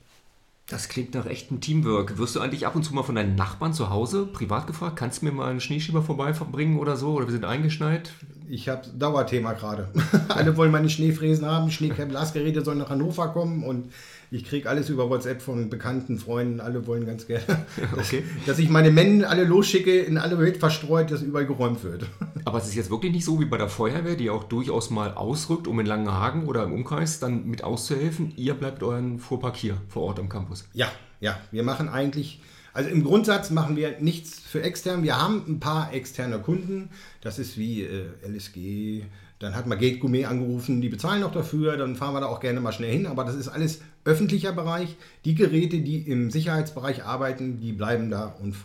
Das 0.69 0.89
klingt 0.89 1.13
nach 1.13 1.25
echtem 1.25 1.61
Teamwork. 1.61 2.17
Wirst 2.17 2.35
du 2.35 2.41
eigentlich 2.41 2.67
ab 2.67 2.75
und 2.75 2.83
zu 2.83 2.93
mal 2.93 3.03
von 3.03 3.15
deinen 3.15 3.35
Nachbarn 3.35 3.71
zu 3.71 3.89
Hause 3.89 4.25
privat 4.25 4.67
gefragt, 4.67 4.97
kannst 4.97 5.21
du 5.21 5.25
mir 5.25 5.31
mal 5.31 5.49
einen 5.49 5.61
Schneeschieber 5.61 6.01
vorbeibringen 6.01 6.77
oder 6.77 6.97
so? 6.97 7.13
Oder 7.13 7.25
wir 7.27 7.31
sind 7.31 7.45
eingeschneit? 7.45 8.11
Ich 8.49 8.67
habe 8.67 8.81
Dauerthema 8.89 9.53
gerade. 9.53 9.87
Alle 10.27 10.57
wollen 10.57 10.71
meine 10.71 10.89
Schneefräsen 10.89 11.45
haben, 11.45 11.71
Schneeblasgeräte 11.71 12.65
sollen 12.65 12.79
nach 12.79 12.89
Hannover 12.89 13.29
kommen 13.29 13.63
und 13.63 13.93
ich 14.29 14.45
kriege 14.45 14.69
alles 14.69 14.89
über 14.89 15.09
WhatsApp 15.09 15.41
von 15.41 15.69
bekannten 15.69 16.17
Freunden. 16.17 16.59
Alle 16.59 16.85
wollen 16.85 17.05
ganz 17.05 17.27
gerne, 17.27 17.65
okay. 17.97 18.23
dass 18.45 18.59
ich 18.59 18.69
meine 18.69 18.91
Männer 18.91 19.29
alle 19.29 19.43
losschicke, 19.43 19.99
in 19.99 20.17
alle 20.17 20.37
Welt 20.39 20.57
verstreut, 20.57 21.11
dass 21.11 21.21
überall 21.21 21.45
geräumt 21.45 21.83
wird. 21.83 22.05
Aber 22.45 22.57
es 22.57 22.67
ist 22.67 22.75
jetzt 22.75 22.89
wirklich 22.89 23.11
nicht 23.11 23.25
so 23.25 23.39
wie 23.39 23.45
bei 23.45 23.57
der 23.57 23.69
Feuerwehr, 23.69 24.15
die 24.15 24.29
auch 24.29 24.43
durchaus 24.43 24.89
mal 24.89 25.13
ausrückt, 25.13 25.67
um 25.67 25.79
in 25.79 25.85
Langenhagen 25.85 26.45
oder 26.45 26.63
im 26.63 26.73
Umkreis 26.73 27.19
dann 27.19 27.45
mit 27.47 27.63
auszuhelfen. 27.63 28.33
Ihr 28.35 28.53
bleibt 28.53 28.83
euren 28.83 29.19
Fuhrpark 29.19 29.55
hier 29.55 29.77
vor 29.87 30.03
Ort 30.03 30.19
am 30.19 30.29
Campus. 30.29 30.67
Ja, 30.73 30.91
ja. 31.19 31.39
Wir 31.51 31.63
machen 31.63 31.89
eigentlich 31.89 32.41
also 32.77 32.91
im 32.91 33.03
Grundsatz 33.03 33.49
machen 33.49 33.75
wir 33.75 33.99
nichts 34.01 34.39
für 34.39 34.61
extern. 34.61 35.01
Wir 35.01 35.19
haben 35.19 35.43
ein 35.47 35.59
paar 35.59 35.91
externe 35.95 36.37
Kunden. 36.37 36.91
Das 37.21 37.39
ist 37.39 37.57
wie 37.57 37.81
äh, 37.81 38.05
LSG. 38.23 39.01
Dann 39.39 39.55
hat 39.55 39.67
man 39.67 39.77
Gate 39.77 39.99
Gourmet 39.99 40.25
angerufen, 40.25 40.81
die 40.81 40.89
bezahlen 40.89 41.21
noch 41.21 41.31
dafür. 41.31 41.77
Dann 41.77 41.95
fahren 41.95 42.13
wir 42.13 42.21
da 42.21 42.27
auch 42.27 42.39
gerne 42.39 42.59
mal 42.59 42.71
schnell 42.71 42.91
hin. 42.91 43.05
Aber 43.05 43.23
das 43.23 43.35
ist 43.35 43.47
alles 43.47 43.81
öffentlicher 44.03 44.51
Bereich. 44.51 44.95
Die 45.25 45.35
Geräte, 45.35 45.79
die 45.79 45.99
im 46.01 46.31
Sicherheitsbereich 46.31 47.03
arbeiten, 47.03 47.59
die 47.59 47.73
bleiben 47.73 48.09
da 48.09 48.35
und 48.41 48.55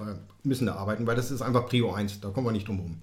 müssen 0.42 0.66
da 0.66 0.76
arbeiten, 0.76 1.06
weil 1.06 1.16
das 1.16 1.30
ist 1.30 1.42
einfach 1.42 1.66
Prio 1.66 1.92
1. 1.92 2.20
Da 2.20 2.30
kommen 2.30 2.46
wir 2.46 2.52
nicht 2.52 2.68
drum 2.68 2.76
herum. 2.76 2.96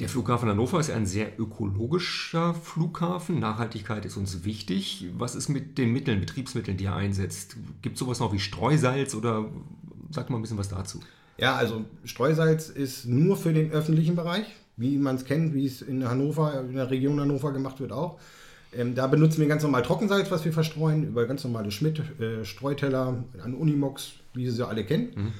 Der 0.00 0.08
Flughafen 0.08 0.48
Hannover 0.48 0.80
ist 0.80 0.90
ein 0.90 1.06
sehr 1.06 1.38
ökologischer 1.38 2.54
Flughafen. 2.54 3.38
Nachhaltigkeit 3.38 4.04
ist 4.04 4.16
uns 4.16 4.44
wichtig. 4.44 5.06
Was 5.16 5.36
ist 5.36 5.48
mit 5.48 5.78
den 5.78 5.92
Mitteln, 5.92 6.18
Betriebsmitteln, 6.18 6.76
die 6.76 6.86
er 6.86 6.96
einsetzt? 6.96 7.56
Gibt 7.82 7.94
es 7.94 8.00
sowas 8.00 8.18
noch 8.18 8.32
wie 8.32 8.40
Streusalz 8.40 9.14
oder 9.14 9.48
Sag 10.12 10.28
mal 10.28 10.36
ein 10.36 10.42
bisschen 10.42 10.58
was 10.58 10.68
dazu. 10.68 11.00
Ja, 11.38 11.56
also 11.56 11.84
Streusalz 12.04 12.68
ist 12.68 13.06
nur 13.06 13.36
für 13.36 13.52
den 13.52 13.72
öffentlichen 13.72 14.14
Bereich, 14.14 14.44
wie 14.76 14.96
man 14.96 15.16
es 15.16 15.24
kennt, 15.24 15.54
wie 15.54 15.66
es 15.66 15.82
in 15.82 16.08
Hannover, 16.08 16.60
in 16.60 16.74
der 16.74 16.90
Region 16.90 17.20
Hannover 17.20 17.52
gemacht 17.52 17.80
wird 17.80 17.92
auch. 17.92 18.18
Ähm, 18.74 18.94
da 18.94 19.06
benutzen 19.06 19.40
wir 19.40 19.48
ganz 19.48 19.62
normal 19.62 19.82
Trockensalz, 19.82 20.30
was 20.30 20.44
wir 20.44 20.52
verstreuen, 20.52 21.06
über 21.06 21.26
ganz 21.26 21.44
normale 21.44 21.70
Schmidt-Streuteller 21.70 23.24
äh, 23.36 23.40
an 23.40 23.54
Unimox, 23.54 24.12
wie 24.32 24.46
Sie 24.46 24.56
sie 24.56 24.66
alle 24.66 24.84
kennen. 24.84 25.12
Mhm. 25.14 25.32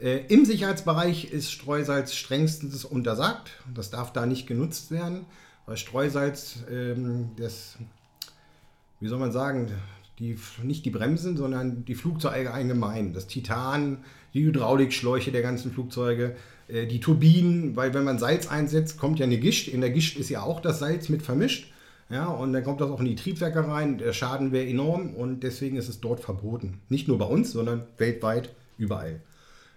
Äh, 0.00 0.26
Im 0.28 0.44
Sicherheitsbereich 0.44 1.32
ist 1.32 1.50
Streusalz 1.50 2.14
strengstens 2.14 2.84
untersagt. 2.84 3.50
Das 3.74 3.90
darf 3.90 4.12
da 4.12 4.26
nicht 4.26 4.46
genutzt 4.46 4.90
werden, 4.90 5.24
weil 5.64 5.76
Streusalz, 5.76 6.64
ähm, 6.70 7.30
das, 7.36 7.76
wie 9.00 9.08
soll 9.08 9.18
man 9.18 9.32
sagen, 9.32 9.72
die, 10.18 10.38
nicht 10.62 10.84
die 10.84 10.90
Bremsen, 10.90 11.36
sondern 11.36 11.84
die 11.84 11.94
Flugzeuge 11.94 12.52
allgemein. 12.52 13.14
Das 13.14 13.26
Titan, 13.26 14.04
die 14.32 14.44
Hydraulikschläuche 14.44 15.32
der 15.32 15.42
ganzen 15.42 15.72
Flugzeuge, 15.72 16.36
äh, 16.68 16.86
die 16.86 17.00
Turbinen, 17.00 17.76
weil 17.76 17.94
wenn 17.94 18.04
man 18.04 18.18
Salz 18.18 18.48
einsetzt, 18.48 18.98
kommt 18.98 19.18
ja 19.18 19.26
eine 19.26 19.38
Gischt. 19.38 19.68
In 19.68 19.80
der 19.80 19.90
Gischt 19.90 20.18
ist 20.18 20.28
ja 20.28 20.42
auch 20.42 20.60
das 20.60 20.78
Salz 20.78 21.08
mit 21.08 21.22
vermischt. 21.22 21.72
Ja, 22.08 22.26
und 22.26 22.52
dann 22.52 22.62
kommt 22.62 22.80
das 22.80 22.90
auch 22.90 23.00
in 23.00 23.06
die 23.06 23.16
Triebwerke 23.16 23.66
rein. 23.66 23.98
Der 23.98 24.12
Schaden 24.12 24.52
wäre 24.52 24.66
enorm 24.66 25.14
und 25.14 25.42
deswegen 25.42 25.76
ist 25.76 25.88
es 25.88 26.00
dort 26.00 26.20
verboten. 26.20 26.80
Nicht 26.88 27.08
nur 27.08 27.18
bei 27.18 27.24
uns, 27.24 27.50
sondern 27.50 27.82
weltweit 27.98 28.50
überall. 28.78 29.20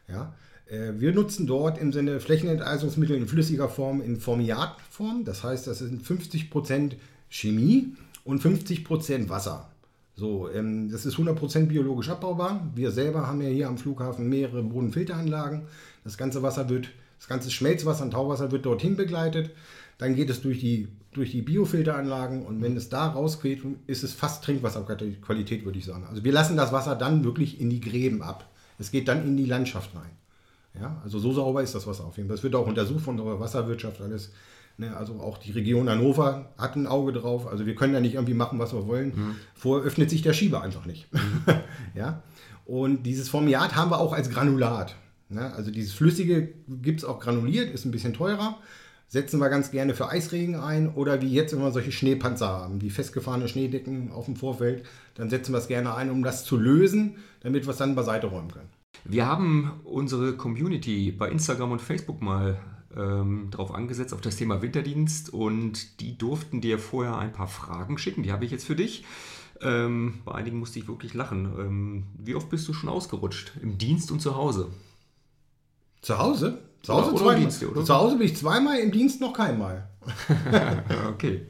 Ja, 0.08 0.34
äh, 0.68 0.94
wir 1.00 1.14
nutzen 1.14 1.48
dort 1.48 1.80
im 1.80 1.92
Sinne 1.92 2.20
Flächenenteisungsmittel 2.20 3.16
in 3.16 3.28
flüssiger 3.28 3.68
Form 3.68 4.02
in 4.02 4.18
Formiatform. 4.18 5.26
Das 5.26 5.44
heißt, 5.44 5.66
das 5.68 5.80
sind 5.80 6.04
50% 6.04 6.94
Chemie 7.30 7.96
und 8.24 8.44
50% 8.44 9.30
Wasser. 9.30 9.70
So, 10.16 10.50
ähm, 10.50 10.92
das 10.92 11.06
ist 11.06 11.16
100% 11.16 11.68
biologisch 11.68 12.10
abbaubar. 12.10 12.70
Wir 12.76 12.92
selber 12.92 13.26
haben 13.26 13.42
ja 13.42 13.50
hier 13.50 13.68
am 13.70 13.78
Flughafen 13.78 14.28
mehrere 14.28 14.62
Bodenfilteranlagen. 14.62 15.64
Das 16.04 16.18
ganze 16.18 16.42
Wasser 16.44 16.70
wird, 16.70 16.90
das 17.18 17.28
ganze 17.28 17.52
Schmelzwasser 17.52 18.04
und 18.04 18.12
Tauwasser 18.12 18.52
wird 18.52 18.66
dorthin 18.66 18.96
begleitet. 18.96 19.52
Dann 19.98 20.16
geht 20.16 20.30
es 20.30 20.42
durch 20.42 20.60
die, 20.60 20.88
durch 21.12 21.32
die 21.32 21.42
Biofilteranlagen 21.42 22.46
und 22.46 22.62
wenn 22.62 22.78
es 22.78 22.90
da 22.90 23.08
rausgeht, 23.08 23.62
ist 23.86 24.04
es 24.04 24.14
fast 24.14 24.44
Trinkwasserqualität, 24.46 25.66
würde 25.66 25.78
ich 25.78 25.86
sagen. 25.86 26.06
Also 26.10 26.24
wir 26.24 26.32
lassen 26.32 26.56
das 26.56 26.72
Wasser 26.72 26.96
dann 26.96 27.24
wirklich 27.24 27.60
in 27.60 27.70
die 27.70 27.82
Gräben 27.82 28.22
ab. 28.22 28.50
Es 28.78 28.92
geht 28.92 29.10
dann 29.10 29.26
in 29.26 29.36
die 29.36 29.46
Landschaft 29.46 29.94
rein. 29.96 30.12
Ja, 30.80 31.02
also 31.04 31.20
so 31.20 31.34
sauber 31.34 31.62
ist 31.64 31.76
das 31.76 31.86
Wasser 31.86 32.06
auf 32.06 32.16
jeden 32.18 32.30
Fall. 32.30 32.38
Das 32.38 32.44
wird 32.44 32.56
auch 32.56 32.68
untersucht 32.68 33.02
von 33.04 33.18
der 33.18 33.40
Wasserwirtschaft 33.40 34.02
alles. 34.02 34.32
Ne, 34.78 34.96
also 34.96 35.20
auch 35.20 35.38
die 35.38 35.52
Region 35.52 35.90
Hannover 35.90 36.54
hat 36.58 36.78
ein 36.78 36.88
Auge 36.88 37.12
drauf. 37.12 37.48
Also 37.48 37.66
wir 37.66 37.76
können 37.76 37.94
ja 37.94 38.00
nicht 38.00 38.14
irgendwie 38.14 38.34
machen, 38.34 38.60
was 38.60 38.74
wir 38.74 38.88
wollen. 38.88 39.10
Mhm. 39.10 39.36
Vorher 39.54 39.86
öffnet 39.86 40.10
sich 40.10 40.22
der 40.22 40.32
Schieber 40.32 40.62
einfach 40.62 40.86
nicht. 40.86 41.12
Mhm. 41.14 41.20
ja? 41.96 42.24
Und 42.66 43.04
dieses 43.04 43.28
Formiat 43.28 43.76
haben 43.76 43.92
wir 43.92 44.00
auch 44.00 44.14
als 44.14 44.30
Granulat. 44.30 44.96
Ne? 45.30 45.54
Also 45.54 45.72
dieses 45.72 45.94
Flüssige 45.94 46.50
gibt 46.68 47.00
es 47.00 47.06
auch 47.06 47.20
granuliert, 47.20 47.74
ist 47.74 47.86
ein 47.86 47.92
bisschen 47.92 48.14
teurer. 48.14 48.58
Setzen 49.08 49.40
wir 49.40 49.50
ganz 49.50 49.72
gerne 49.72 49.96
für 49.96 50.10
Eisregen 50.10 50.56
ein 50.56 50.88
oder 50.94 51.22
wie 51.22 51.34
jetzt, 51.34 51.54
wenn 51.54 51.62
wir 51.62 51.72
solche 51.72 51.92
Schneepanzer 51.92 52.48
haben, 52.48 52.78
die 52.78 52.92
festgefahrene 52.92 53.48
Schneedecken 53.48 54.12
auf 54.12 54.26
dem 54.26 54.36
Vorfeld, 54.36 54.86
dann 55.16 55.32
setzen 55.32 55.52
wir 55.52 55.58
es 55.58 55.68
gerne 55.68 55.96
ein, 55.96 56.12
um 56.12 56.22
das 56.22 56.44
zu 56.44 56.58
lösen, 56.58 57.16
damit 57.42 57.66
wir 57.66 57.72
es 57.72 57.78
dann 57.78 57.96
beiseite 57.96 58.28
räumen 58.28 58.52
können. 58.52 58.70
Wir 59.06 59.26
haben 59.26 59.80
unsere 59.84 60.34
Community 60.34 61.12
bei 61.12 61.30
Instagram 61.30 61.72
und 61.72 61.82
Facebook 61.82 62.22
mal 62.22 62.60
ähm, 62.96 63.48
darauf 63.52 63.74
angesetzt, 63.74 64.14
auf 64.14 64.22
das 64.22 64.36
Thema 64.36 64.62
Winterdienst. 64.62 65.34
Und 65.34 66.00
die 66.02 66.18
durften 66.18 66.62
dir 66.62 66.80
vorher 66.80 67.18
ein 67.18 67.32
paar 67.32 67.48
Fragen 67.48 67.98
schicken. 67.98 68.24
Die 68.24 68.32
habe 68.32 68.46
ich 68.46 68.52
jetzt 68.52 68.66
für 68.66 68.76
dich. 68.76 69.06
Ähm, 69.62 70.20
bei 70.26 70.34
einigen 70.34 70.58
musste 70.58 70.80
ich 70.80 70.88
wirklich 70.88 71.14
lachen. 71.14 71.46
Ähm, 71.60 72.04
wie 72.18 72.36
oft 72.36 72.50
bist 72.50 72.68
du 72.68 72.74
schon 72.74 72.90
ausgerutscht? 72.90 73.54
Im 73.62 73.78
Dienst 73.78 74.12
und 74.12 74.22
zu 74.22 74.36
Hause? 74.36 74.70
Zu 76.02 76.18
Hause? 76.18 76.60
Zu 76.82 76.94
Hause, 76.94 77.14
oder, 77.14 77.26
oder 77.26 77.36
Dienst, 77.36 77.64
oder? 77.64 77.84
zu 77.84 77.94
Hause 77.94 78.18
bin 78.18 78.26
ich 78.28 78.38
zweimal, 78.38 78.80
im 78.80 78.92
Dienst 78.92 79.20
noch 79.20 79.34
keinmal. 79.34 79.90
okay. 81.10 81.48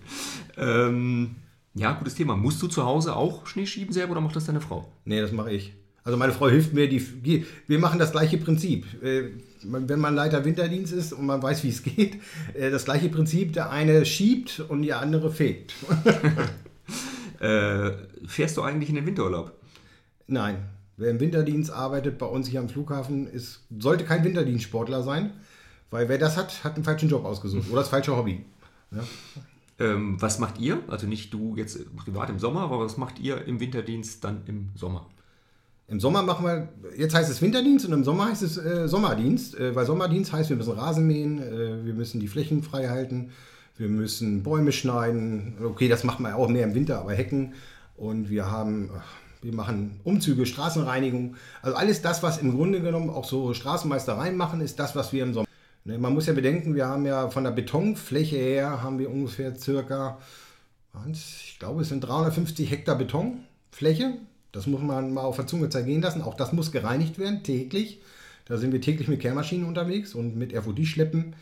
Ähm, 0.58 1.36
ja, 1.76 1.94
gutes 1.94 2.16
Thema. 2.16 2.36
Musst 2.36 2.62
du 2.62 2.68
zu 2.68 2.84
Hause 2.84 3.16
auch 3.16 3.46
Schnee 3.46 3.66
schieben 3.66 3.94
selber 3.94 4.14
oder 4.14 4.22
macht 4.22 4.36
das 4.36 4.46
deine 4.46 4.62
Frau? 4.62 4.92
Nee, 5.06 5.22
das 5.22 5.32
mache 5.32 5.52
ich. 5.52 5.74
Also 6.04 6.18
meine 6.18 6.34
Frau 6.34 6.50
hilft 6.50 6.74
mir, 6.74 6.90
die, 6.90 7.46
wir 7.68 7.80
machen 7.80 8.00
das 8.00 8.12
gleiche 8.12 8.38
Prinzip. 8.38 9.02
Äh, 9.04 9.32
wenn 9.62 10.00
man 10.00 10.16
Leiter 10.16 10.44
Winterdienst 10.46 10.94
ist 10.94 11.14
und 11.14 11.26
man 11.26 11.44
weiß, 11.44 11.64
wie 11.64 11.70
es 11.70 11.84
geht, 11.84 12.18
äh, 12.54 12.72
das 12.72 12.86
gleiche 12.86 13.10
Prinzip, 13.10 13.54
der 13.54 13.70
eine 13.70 14.06
schiebt 14.06 14.62
und 14.68 14.82
die 14.82 14.94
andere 14.94 15.32
fegt. 15.32 15.74
äh, 17.40 17.92
fährst 18.26 18.58
du 18.58 18.64
eigentlich 18.64 18.90
in 18.90 18.96
den 18.96 19.06
Winterurlaub? 19.06 19.54
Nein. 20.28 20.58
Wer 21.00 21.12
im 21.12 21.22
Winterdienst 21.22 21.72
arbeitet 21.72 22.18
bei 22.18 22.26
uns 22.26 22.50
hier 22.50 22.60
am 22.60 22.68
Flughafen, 22.68 23.26
ist, 23.26 23.62
sollte 23.80 24.04
kein 24.04 24.26
Winterdienstsportler 24.26 25.02
sein, 25.02 25.32
weil 25.92 26.10
wer 26.10 26.18
das 26.18 26.36
hat, 26.36 26.66
hat 26.66 26.76
einen 26.76 26.84
falschen 26.84 27.08
Job 27.08 27.24
ausgesucht 27.24 27.70
oder 27.70 27.80
das 27.80 27.88
falsche 27.88 28.18
Hobby. 28.18 28.44
Ja. 28.92 29.04
Ähm, 29.80 30.22
was 30.22 30.40
macht 30.40 30.60
ihr? 30.60 30.80
Also 30.90 31.08
nicht 31.08 31.34
du 31.34 31.56
jetzt 31.56 31.96
privat 31.96 32.30
im 32.30 32.38
Sommer, 32.38 32.64
aber 32.64 32.82
was 32.82 32.98
macht 32.98 33.18
ihr 33.18 33.46
im 33.48 33.62
Winterdienst 33.62 34.26
dann 34.26 34.42
im 34.46 34.72
Sommer? 34.76 35.06
Im 35.88 36.02
Sommer 36.02 36.22
machen 36.22 36.46
wir, 36.46 36.68
jetzt 36.98 37.16
heißt 37.16 37.32
es 37.32 37.42
Winterdienst 37.42 37.86
und 37.86 37.94
im 37.94 38.04
Sommer 38.04 38.26
heißt 38.26 38.44
es 38.44 38.58
äh, 38.58 38.90
Sommerdienst, 38.90 39.58
äh, 39.58 39.74
weil 39.74 39.86
Sommerdienst 39.86 40.34
heißt, 40.34 40.50
wir 40.50 40.58
müssen 40.58 40.74
Rasen 40.74 41.08
mähen, 41.08 41.42
äh, 41.42 41.86
wir 41.86 41.94
müssen 41.94 42.20
die 42.20 42.28
Flächen 42.28 42.62
frei 42.62 42.90
halten, 42.90 43.32
wir 43.78 43.88
müssen 43.88 44.44
Bäume 44.44 44.74
schneiden. 44.74 45.54
Okay, 45.64 45.88
das 45.88 46.04
macht 46.04 46.20
man 46.20 46.34
auch 46.34 46.50
mehr 46.50 46.66
im 46.66 46.76
Winter, 46.76 47.00
aber 47.00 47.14
Hecken. 47.14 47.54
Und 47.96 48.30
wir 48.30 48.52
haben, 48.52 48.92
wir 49.42 49.54
machen 49.54 50.00
Umzüge, 50.04 50.46
Straßenreinigung. 50.46 51.36
Also 51.62 51.78
alles 51.78 52.02
das, 52.02 52.24
was 52.24 52.40
im 52.40 52.56
Grunde 52.56 52.82
genommen 52.82 53.10
auch 53.10 53.26
so 53.26 53.54
Straßenmeistereien 53.54 54.36
machen, 54.36 54.62
ist 54.62 54.80
das, 54.80 54.96
was 54.96 55.14
wir 55.14 55.24
im 55.24 55.34
Sommer. 55.34 55.48
Ne, 55.86 55.98
man 55.98 56.14
muss 56.14 56.26
ja 56.26 56.34
bedenken, 56.34 56.76
wir 56.76 56.88
haben 56.88 57.06
ja 57.06 57.30
von 57.30 57.46
der 57.46 57.52
Betonfläche 57.52 58.36
her 58.36 58.84
haben 58.84 59.00
wir 59.00 59.10
ungefähr 59.10 59.56
circa, 59.56 60.18
ich 61.12 61.58
glaube, 61.60 61.84
es 61.84 61.90
sind 61.90 62.02
350 62.02 62.70
Hektar 62.70 62.96
Betonfläche 62.96 64.18
das 64.52 64.68
muss 64.68 64.82
man 64.82 65.14
mal 65.14 65.22
auf 65.22 65.36
der 65.36 65.48
Zunge 65.48 65.70
zergehen 65.70 66.02
lassen. 66.02 66.22
Auch 66.22 66.34
das 66.34 66.54
muss 66.54 66.72
gereinigt 66.72 67.20
werden, 67.20 67.44
täglich. 67.44 68.02
Da 68.46 68.58
sind 68.58 68.72
wir 68.72 68.82
täglich 68.82 69.08
mit 69.08 69.20
Kehrmaschinen 69.20 69.68
unterwegs 69.68 70.16
und 70.16 70.36
mit 70.36 70.54
FOD-Schleppen. 70.54 71.36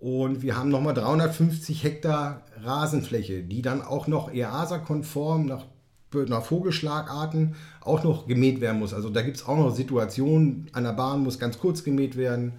Und 0.00 0.42
wir 0.42 0.56
haben 0.56 0.68
nochmal 0.68 0.94
350 0.94 1.84
Hektar 1.84 2.42
Rasenfläche, 2.62 3.42
die 3.42 3.62
dann 3.62 3.80
auch 3.80 4.06
noch 4.06 4.32
EASA-konform 4.32 5.46
nach, 5.46 5.64
nach 6.14 6.44
Vogelschlagarten 6.44 7.54
auch 7.80 8.04
noch 8.04 8.26
gemäht 8.26 8.60
werden 8.60 8.78
muss. 8.78 8.94
Also 8.94 9.10
da 9.10 9.22
gibt 9.22 9.36
es 9.36 9.46
auch 9.46 9.56
noch 9.56 9.74
Situationen, 9.74 10.68
an 10.72 10.84
der 10.84 10.92
Bahn 10.92 11.22
muss 11.22 11.38
ganz 11.38 11.58
kurz 11.58 11.84
gemäht 11.84 12.16
werden. 12.16 12.54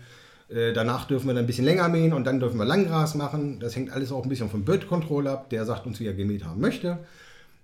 Äh, 0.50 0.74
danach 0.74 1.06
dürfen 1.06 1.28
wir 1.28 1.34
dann 1.34 1.44
ein 1.44 1.48
bisschen 1.48 1.66
länger 1.66 1.90
mähen 1.90 2.14
und 2.14 2.26
dann 2.26 2.40
dürfen 2.40 2.58
wir 2.58 2.66
Langgras 2.66 3.16
machen. 3.16 3.60
Das 3.60 3.76
hängt 3.76 3.92
alles 3.92 4.12
auch 4.12 4.24
ein 4.24 4.30
bisschen 4.30 4.50
vom 4.50 4.66
Bird 4.66 4.88
Control 4.88 5.28
ab. 5.28 5.50
Der 5.50 5.66
sagt 5.66 5.86
uns, 5.86 6.00
wie 6.00 6.08
er 6.08 6.14
gemäht 6.14 6.44
haben 6.46 6.62
möchte. 6.62 7.00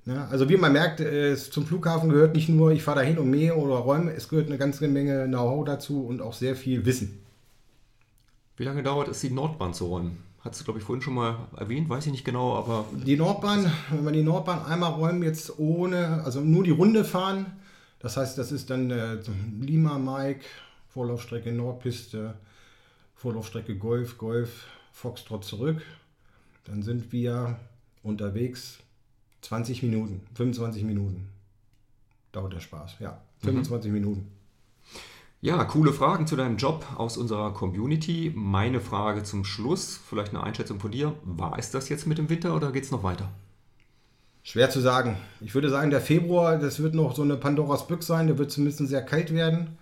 Ja, 0.06 0.28
also 0.32 0.50
wie 0.50 0.58
man 0.58 0.74
merkt, 0.74 1.02
äh, 1.02 1.36
zum 1.36 1.66
Flughafen 1.66 2.10
gehört 2.10 2.34
nicht 2.34 2.50
nur, 2.50 2.72
ich 2.72 2.82
fahre 2.82 3.00
dahin 3.00 3.20
und 3.20 3.30
mähe 3.30 3.56
oder 3.56 3.76
räume, 3.76 4.12
es 4.14 4.30
gehört 4.30 4.48
eine 4.48 4.58
ganze 4.58 4.88
Menge 4.88 5.26
Know-how 5.26 5.66
dazu 5.66 6.06
und 6.06 6.22
auch 6.22 6.34
sehr 6.34 6.56
viel 6.56 6.86
Wissen. 6.86 7.20
Wie 8.58 8.64
lange 8.64 8.82
dauert 8.82 9.08
es, 9.10 9.20
die 9.20 9.30
Nordbahn 9.30 9.74
zu 9.74 9.86
räumen? 9.86 10.18
Hat 10.42 10.56
es, 10.56 10.64
glaube 10.64 10.80
ich, 10.80 10.86
vorhin 10.86 11.02
schon 11.02 11.16
mal 11.16 11.48
erwähnt, 11.58 11.90
weiß 11.90 12.06
ich 12.06 12.12
nicht 12.12 12.24
genau, 12.24 12.56
aber. 12.56 12.86
Die 12.94 13.18
Nordbahn, 13.18 13.72
wenn 13.92 14.06
wir 14.06 14.12
die 14.12 14.24
Nordbahn 14.24 14.66
einmal 14.66 14.92
räumen, 14.94 15.24
jetzt 15.24 15.60
ohne, 15.60 16.24
also 16.24 16.40
nur 16.40 16.64
die 16.64 16.72
Runde 16.72 17.04
fahren, 17.04 17.46
das 18.00 18.16
heißt, 18.16 18.38
das 18.38 18.52
ist 18.52 18.70
dann 18.70 18.90
äh, 18.90 19.18
Lima, 19.60 19.98
Mike, 19.98 20.46
Vorlaufstrecke 20.88 21.52
Nordpiste, 21.52 22.36
Vorlaufstrecke 23.16 23.78
Golf, 23.78 24.18
Golf, 24.18 24.68
Foxtrot 24.94 25.44
zurück. 25.44 25.82
dann 26.66 26.84
sind 26.84 27.12
wir 27.12 27.60
unterwegs 28.04 28.80
20 29.42 29.84
Minuten, 29.84 30.22
25 30.36 30.84
Minuten. 30.84 31.28
Dauert 32.32 32.54
der 32.54 32.60
Spaß, 32.60 32.98
ja. 33.00 33.22
25 33.40 33.90
mhm. 33.90 33.98
Minuten. 33.98 34.32
Ja, 35.42 35.64
coole 35.64 35.94
Fragen 35.94 36.28
zu 36.28 36.36
deinem 36.36 36.58
Job 36.58 36.86
aus 36.98 37.16
unserer 37.16 37.54
Community. 37.54 38.34
Meine 38.36 38.82
Frage 38.82 39.24
zum 39.24 39.46
Schluss, 39.46 39.98
vielleicht 40.10 40.32
eine 40.32 40.44
Einschätzung 40.44 40.82
von 40.82 40.92
dir. 40.92 41.14
War 41.24 41.58
es 41.58 41.72
das 41.72 41.88
jetzt 41.88 42.08
mit 42.08 42.18
dem 42.18 42.30
Winter 42.30 42.54
oder 42.54 42.74
geht 42.74 42.84
es 42.84 42.92
noch 42.92 43.04
weiter? 43.04 43.30
Schwer 44.44 44.70
zu 44.70 44.82
sagen. 44.82 45.16
Ich 45.40 45.56
würde 45.56 45.70
sagen, 45.70 45.92
der 45.92 46.02
Februar, 46.02 46.58
das 46.58 46.82
wird 46.84 46.94
noch 46.94 47.16
so 47.16 47.22
eine 47.22 47.38
Pandoras 47.38 47.88
Büchse 47.88 48.08
sein. 48.08 48.28
Der 48.28 48.38
wird 48.38 48.52
zumindest 48.52 48.86
sehr 48.90 49.02
kalt 49.02 49.34
werden. 49.34 49.78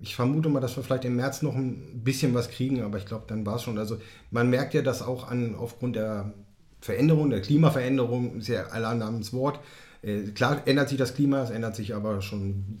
Ich 0.00 0.14
vermute 0.14 0.48
mal, 0.48 0.60
dass 0.60 0.76
wir 0.76 0.84
vielleicht 0.84 1.06
im 1.06 1.16
März 1.16 1.42
noch 1.42 1.56
ein 1.56 2.04
bisschen 2.04 2.32
was 2.32 2.48
kriegen, 2.48 2.80
aber 2.82 2.98
ich 2.98 3.06
glaube, 3.06 3.24
dann 3.26 3.44
war 3.44 3.56
es 3.56 3.64
schon. 3.64 3.78
Also 3.78 3.98
man 4.30 4.48
merkt 4.48 4.74
ja, 4.74 4.82
dass 4.82 5.02
auch 5.02 5.28
an, 5.28 5.56
aufgrund 5.56 5.96
der 5.96 6.34
Veränderung, 6.80 7.30
der 7.30 7.40
Klimaveränderung, 7.40 8.36
ist 8.36 8.46
ja 8.48 8.66
allein 8.66 8.98
namens 8.98 9.32
Wort, 9.32 9.58
äh, 10.02 10.30
klar 10.30 10.62
ändert 10.66 10.88
sich 10.88 10.98
das 10.98 11.14
Klima, 11.14 11.42
es 11.42 11.50
ändert 11.50 11.74
sich 11.74 11.96
aber 11.96 12.22
schon 12.22 12.78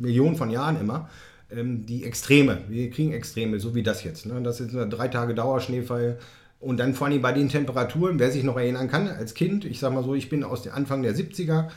Millionen 0.00 0.34
von 0.34 0.50
Jahren 0.50 0.80
immer. 0.80 1.08
Ähm, 1.54 1.86
die 1.86 2.04
Extreme, 2.04 2.62
wir 2.68 2.90
kriegen 2.90 3.12
Extreme, 3.12 3.60
so 3.60 3.74
wie 3.74 3.82
das 3.82 4.04
jetzt. 4.04 4.26
Ne? 4.26 4.40
Das 4.42 4.60
ist 4.60 4.72
drei 4.72 5.08
Tage 5.08 5.34
Dauerschneefall, 5.34 6.18
und 6.64 6.78
dann 6.78 6.94
vor 6.94 7.08
allem 7.08 7.20
bei 7.20 7.32
den 7.32 7.50
Temperaturen, 7.50 8.18
wer 8.18 8.30
sich 8.30 8.42
noch 8.42 8.56
erinnern 8.56 8.88
kann, 8.88 9.06
als 9.06 9.34
Kind, 9.34 9.66
ich 9.66 9.78
sage 9.78 9.94
mal 9.94 10.02
so, 10.02 10.14
ich 10.14 10.30
bin 10.30 10.42
aus 10.42 10.62
dem 10.62 10.72
Anfang 10.72 11.02
der 11.02 11.14
70er, 11.14 11.68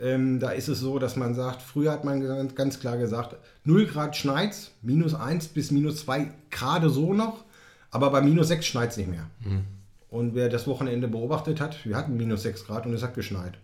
ähm, 0.00 0.40
da 0.40 0.50
ist 0.50 0.68
es 0.68 0.80
so, 0.80 0.98
dass 0.98 1.14
man 1.14 1.34
sagt, 1.34 1.62
früher 1.62 1.92
hat 1.92 2.04
man 2.04 2.52
ganz 2.56 2.80
klar 2.80 2.96
gesagt, 2.96 3.36
0 3.64 3.86
Grad 3.86 4.16
schneit 4.16 4.72
minus 4.82 5.14
1 5.14 5.48
bis 5.48 5.70
minus 5.70 6.00
2 6.00 6.32
gerade 6.50 6.90
so 6.90 7.14
noch, 7.14 7.44
aber 7.92 8.10
bei 8.10 8.20
minus 8.20 8.48
6 8.48 8.66
schneit 8.66 8.90
es 8.90 8.96
nicht 8.96 9.10
mehr. 9.10 9.30
Mhm. 9.44 9.64
Und 10.10 10.34
wer 10.34 10.48
das 10.48 10.66
Wochenende 10.66 11.06
beobachtet 11.06 11.60
hat, 11.60 11.86
wir 11.86 11.96
hatten 11.96 12.16
minus 12.16 12.42
6 12.42 12.66
Grad 12.66 12.84
und 12.84 12.94
es 12.94 13.02
hat 13.02 13.14
geschneit. 13.14 13.58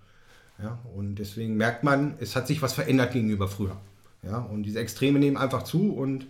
Ja, 0.62 0.78
und 0.96 1.16
deswegen 1.16 1.56
merkt 1.56 1.82
man, 1.82 2.14
es 2.20 2.36
hat 2.36 2.46
sich 2.46 2.62
was 2.62 2.72
verändert 2.72 3.12
gegenüber 3.12 3.48
früher. 3.48 3.76
Ja, 4.22 4.38
und 4.38 4.64
diese 4.64 4.80
Extreme 4.80 5.18
nehmen 5.18 5.36
einfach 5.36 5.62
zu 5.62 5.92
und 5.92 6.26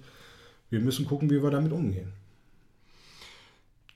wir 0.71 0.81
müssen 0.81 1.07
gucken, 1.07 1.31
wie 1.31 1.43
wir 1.43 1.51
damit 1.51 1.73
umgehen. 1.73 2.13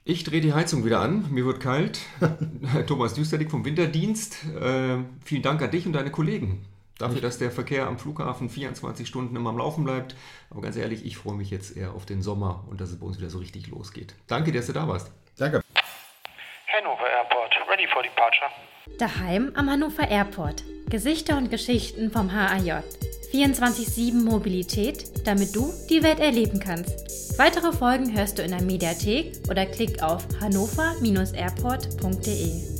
Ich 0.04 0.24
drehe 0.24 0.40
die 0.40 0.52
Heizung 0.52 0.84
wieder 0.84 1.00
an, 1.00 1.26
mir 1.30 1.44
wird 1.44 1.60
kalt. 1.60 2.00
Thomas 2.86 3.14
Düsterdick 3.14 3.50
vom 3.50 3.64
Winterdienst. 3.64 4.44
Äh, 4.60 4.98
vielen 5.24 5.42
Dank 5.42 5.62
an 5.62 5.70
dich 5.70 5.86
und 5.86 5.92
deine 5.92 6.10
Kollegen 6.10 6.64
dafür, 6.98 7.20
dass 7.20 7.38
der 7.38 7.50
Verkehr 7.50 7.86
am 7.86 7.98
Flughafen 7.98 8.48
24 8.48 9.06
Stunden 9.06 9.36
immer 9.36 9.50
am 9.50 9.58
Laufen 9.58 9.84
bleibt. 9.84 10.16
Aber 10.50 10.62
ganz 10.62 10.76
ehrlich, 10.76 11.04
ich 11.04 11.16
freue 11.16 11.36
mich 11.36 11.50
jetzt 11.50 11.76
eher 11.76 11.94
auf 11.94 12.06
den 12.06 12.22
Sommer 12.22 12.64
und 12.68 12.80
dass 12.80 12.90
es 12.90 12.96
bei 12.96 13.06
uns 13.06 13.18
wieder 13.18 13.30
so 13.30 13.38
richtig 13.38 13.68
losgeht. 13.68 14.14
Danke, 14.26 14.52
dass 14.52 14.66
du 14.66 14.72
da 14.72 14.88
warst. 14.88 15.10
Danke. 15.36 15.62
Ready 17.82 17.92
for 17.92 18.02
departure. 18.02 18.48
Daheim 18.98 19.52
am 19.54 19.70
Hannover 19.70 20.08
Airport. 20.08 20.62
Gesichter 20.88 21.36
und 21.36 21.50
Geschichten 21.50 22.12
vom 22.12 22.32
HAJ. 22.32 22.82
24-7 23.32 24.24
Mobilität, 24.24 25.26
damit 25.26 25.56
du 25.56 25.72
die 25.88 26.02
Welt 26.02 26.20
erleben 26.20 26.60
kannst. 26.60 27.38
Weitere 27.38 27.72
Folgen 27.72 28.14
hörst 28.16 28.38
du 28.38 28.42
in 28.42 28.50
der 28.50 28.62
Mediathek 28.62 29.32
oder 29.48 29.64
klick 29.66 30.02
auf 30.02 30.26
hannover-airport.de. 30.40 32.71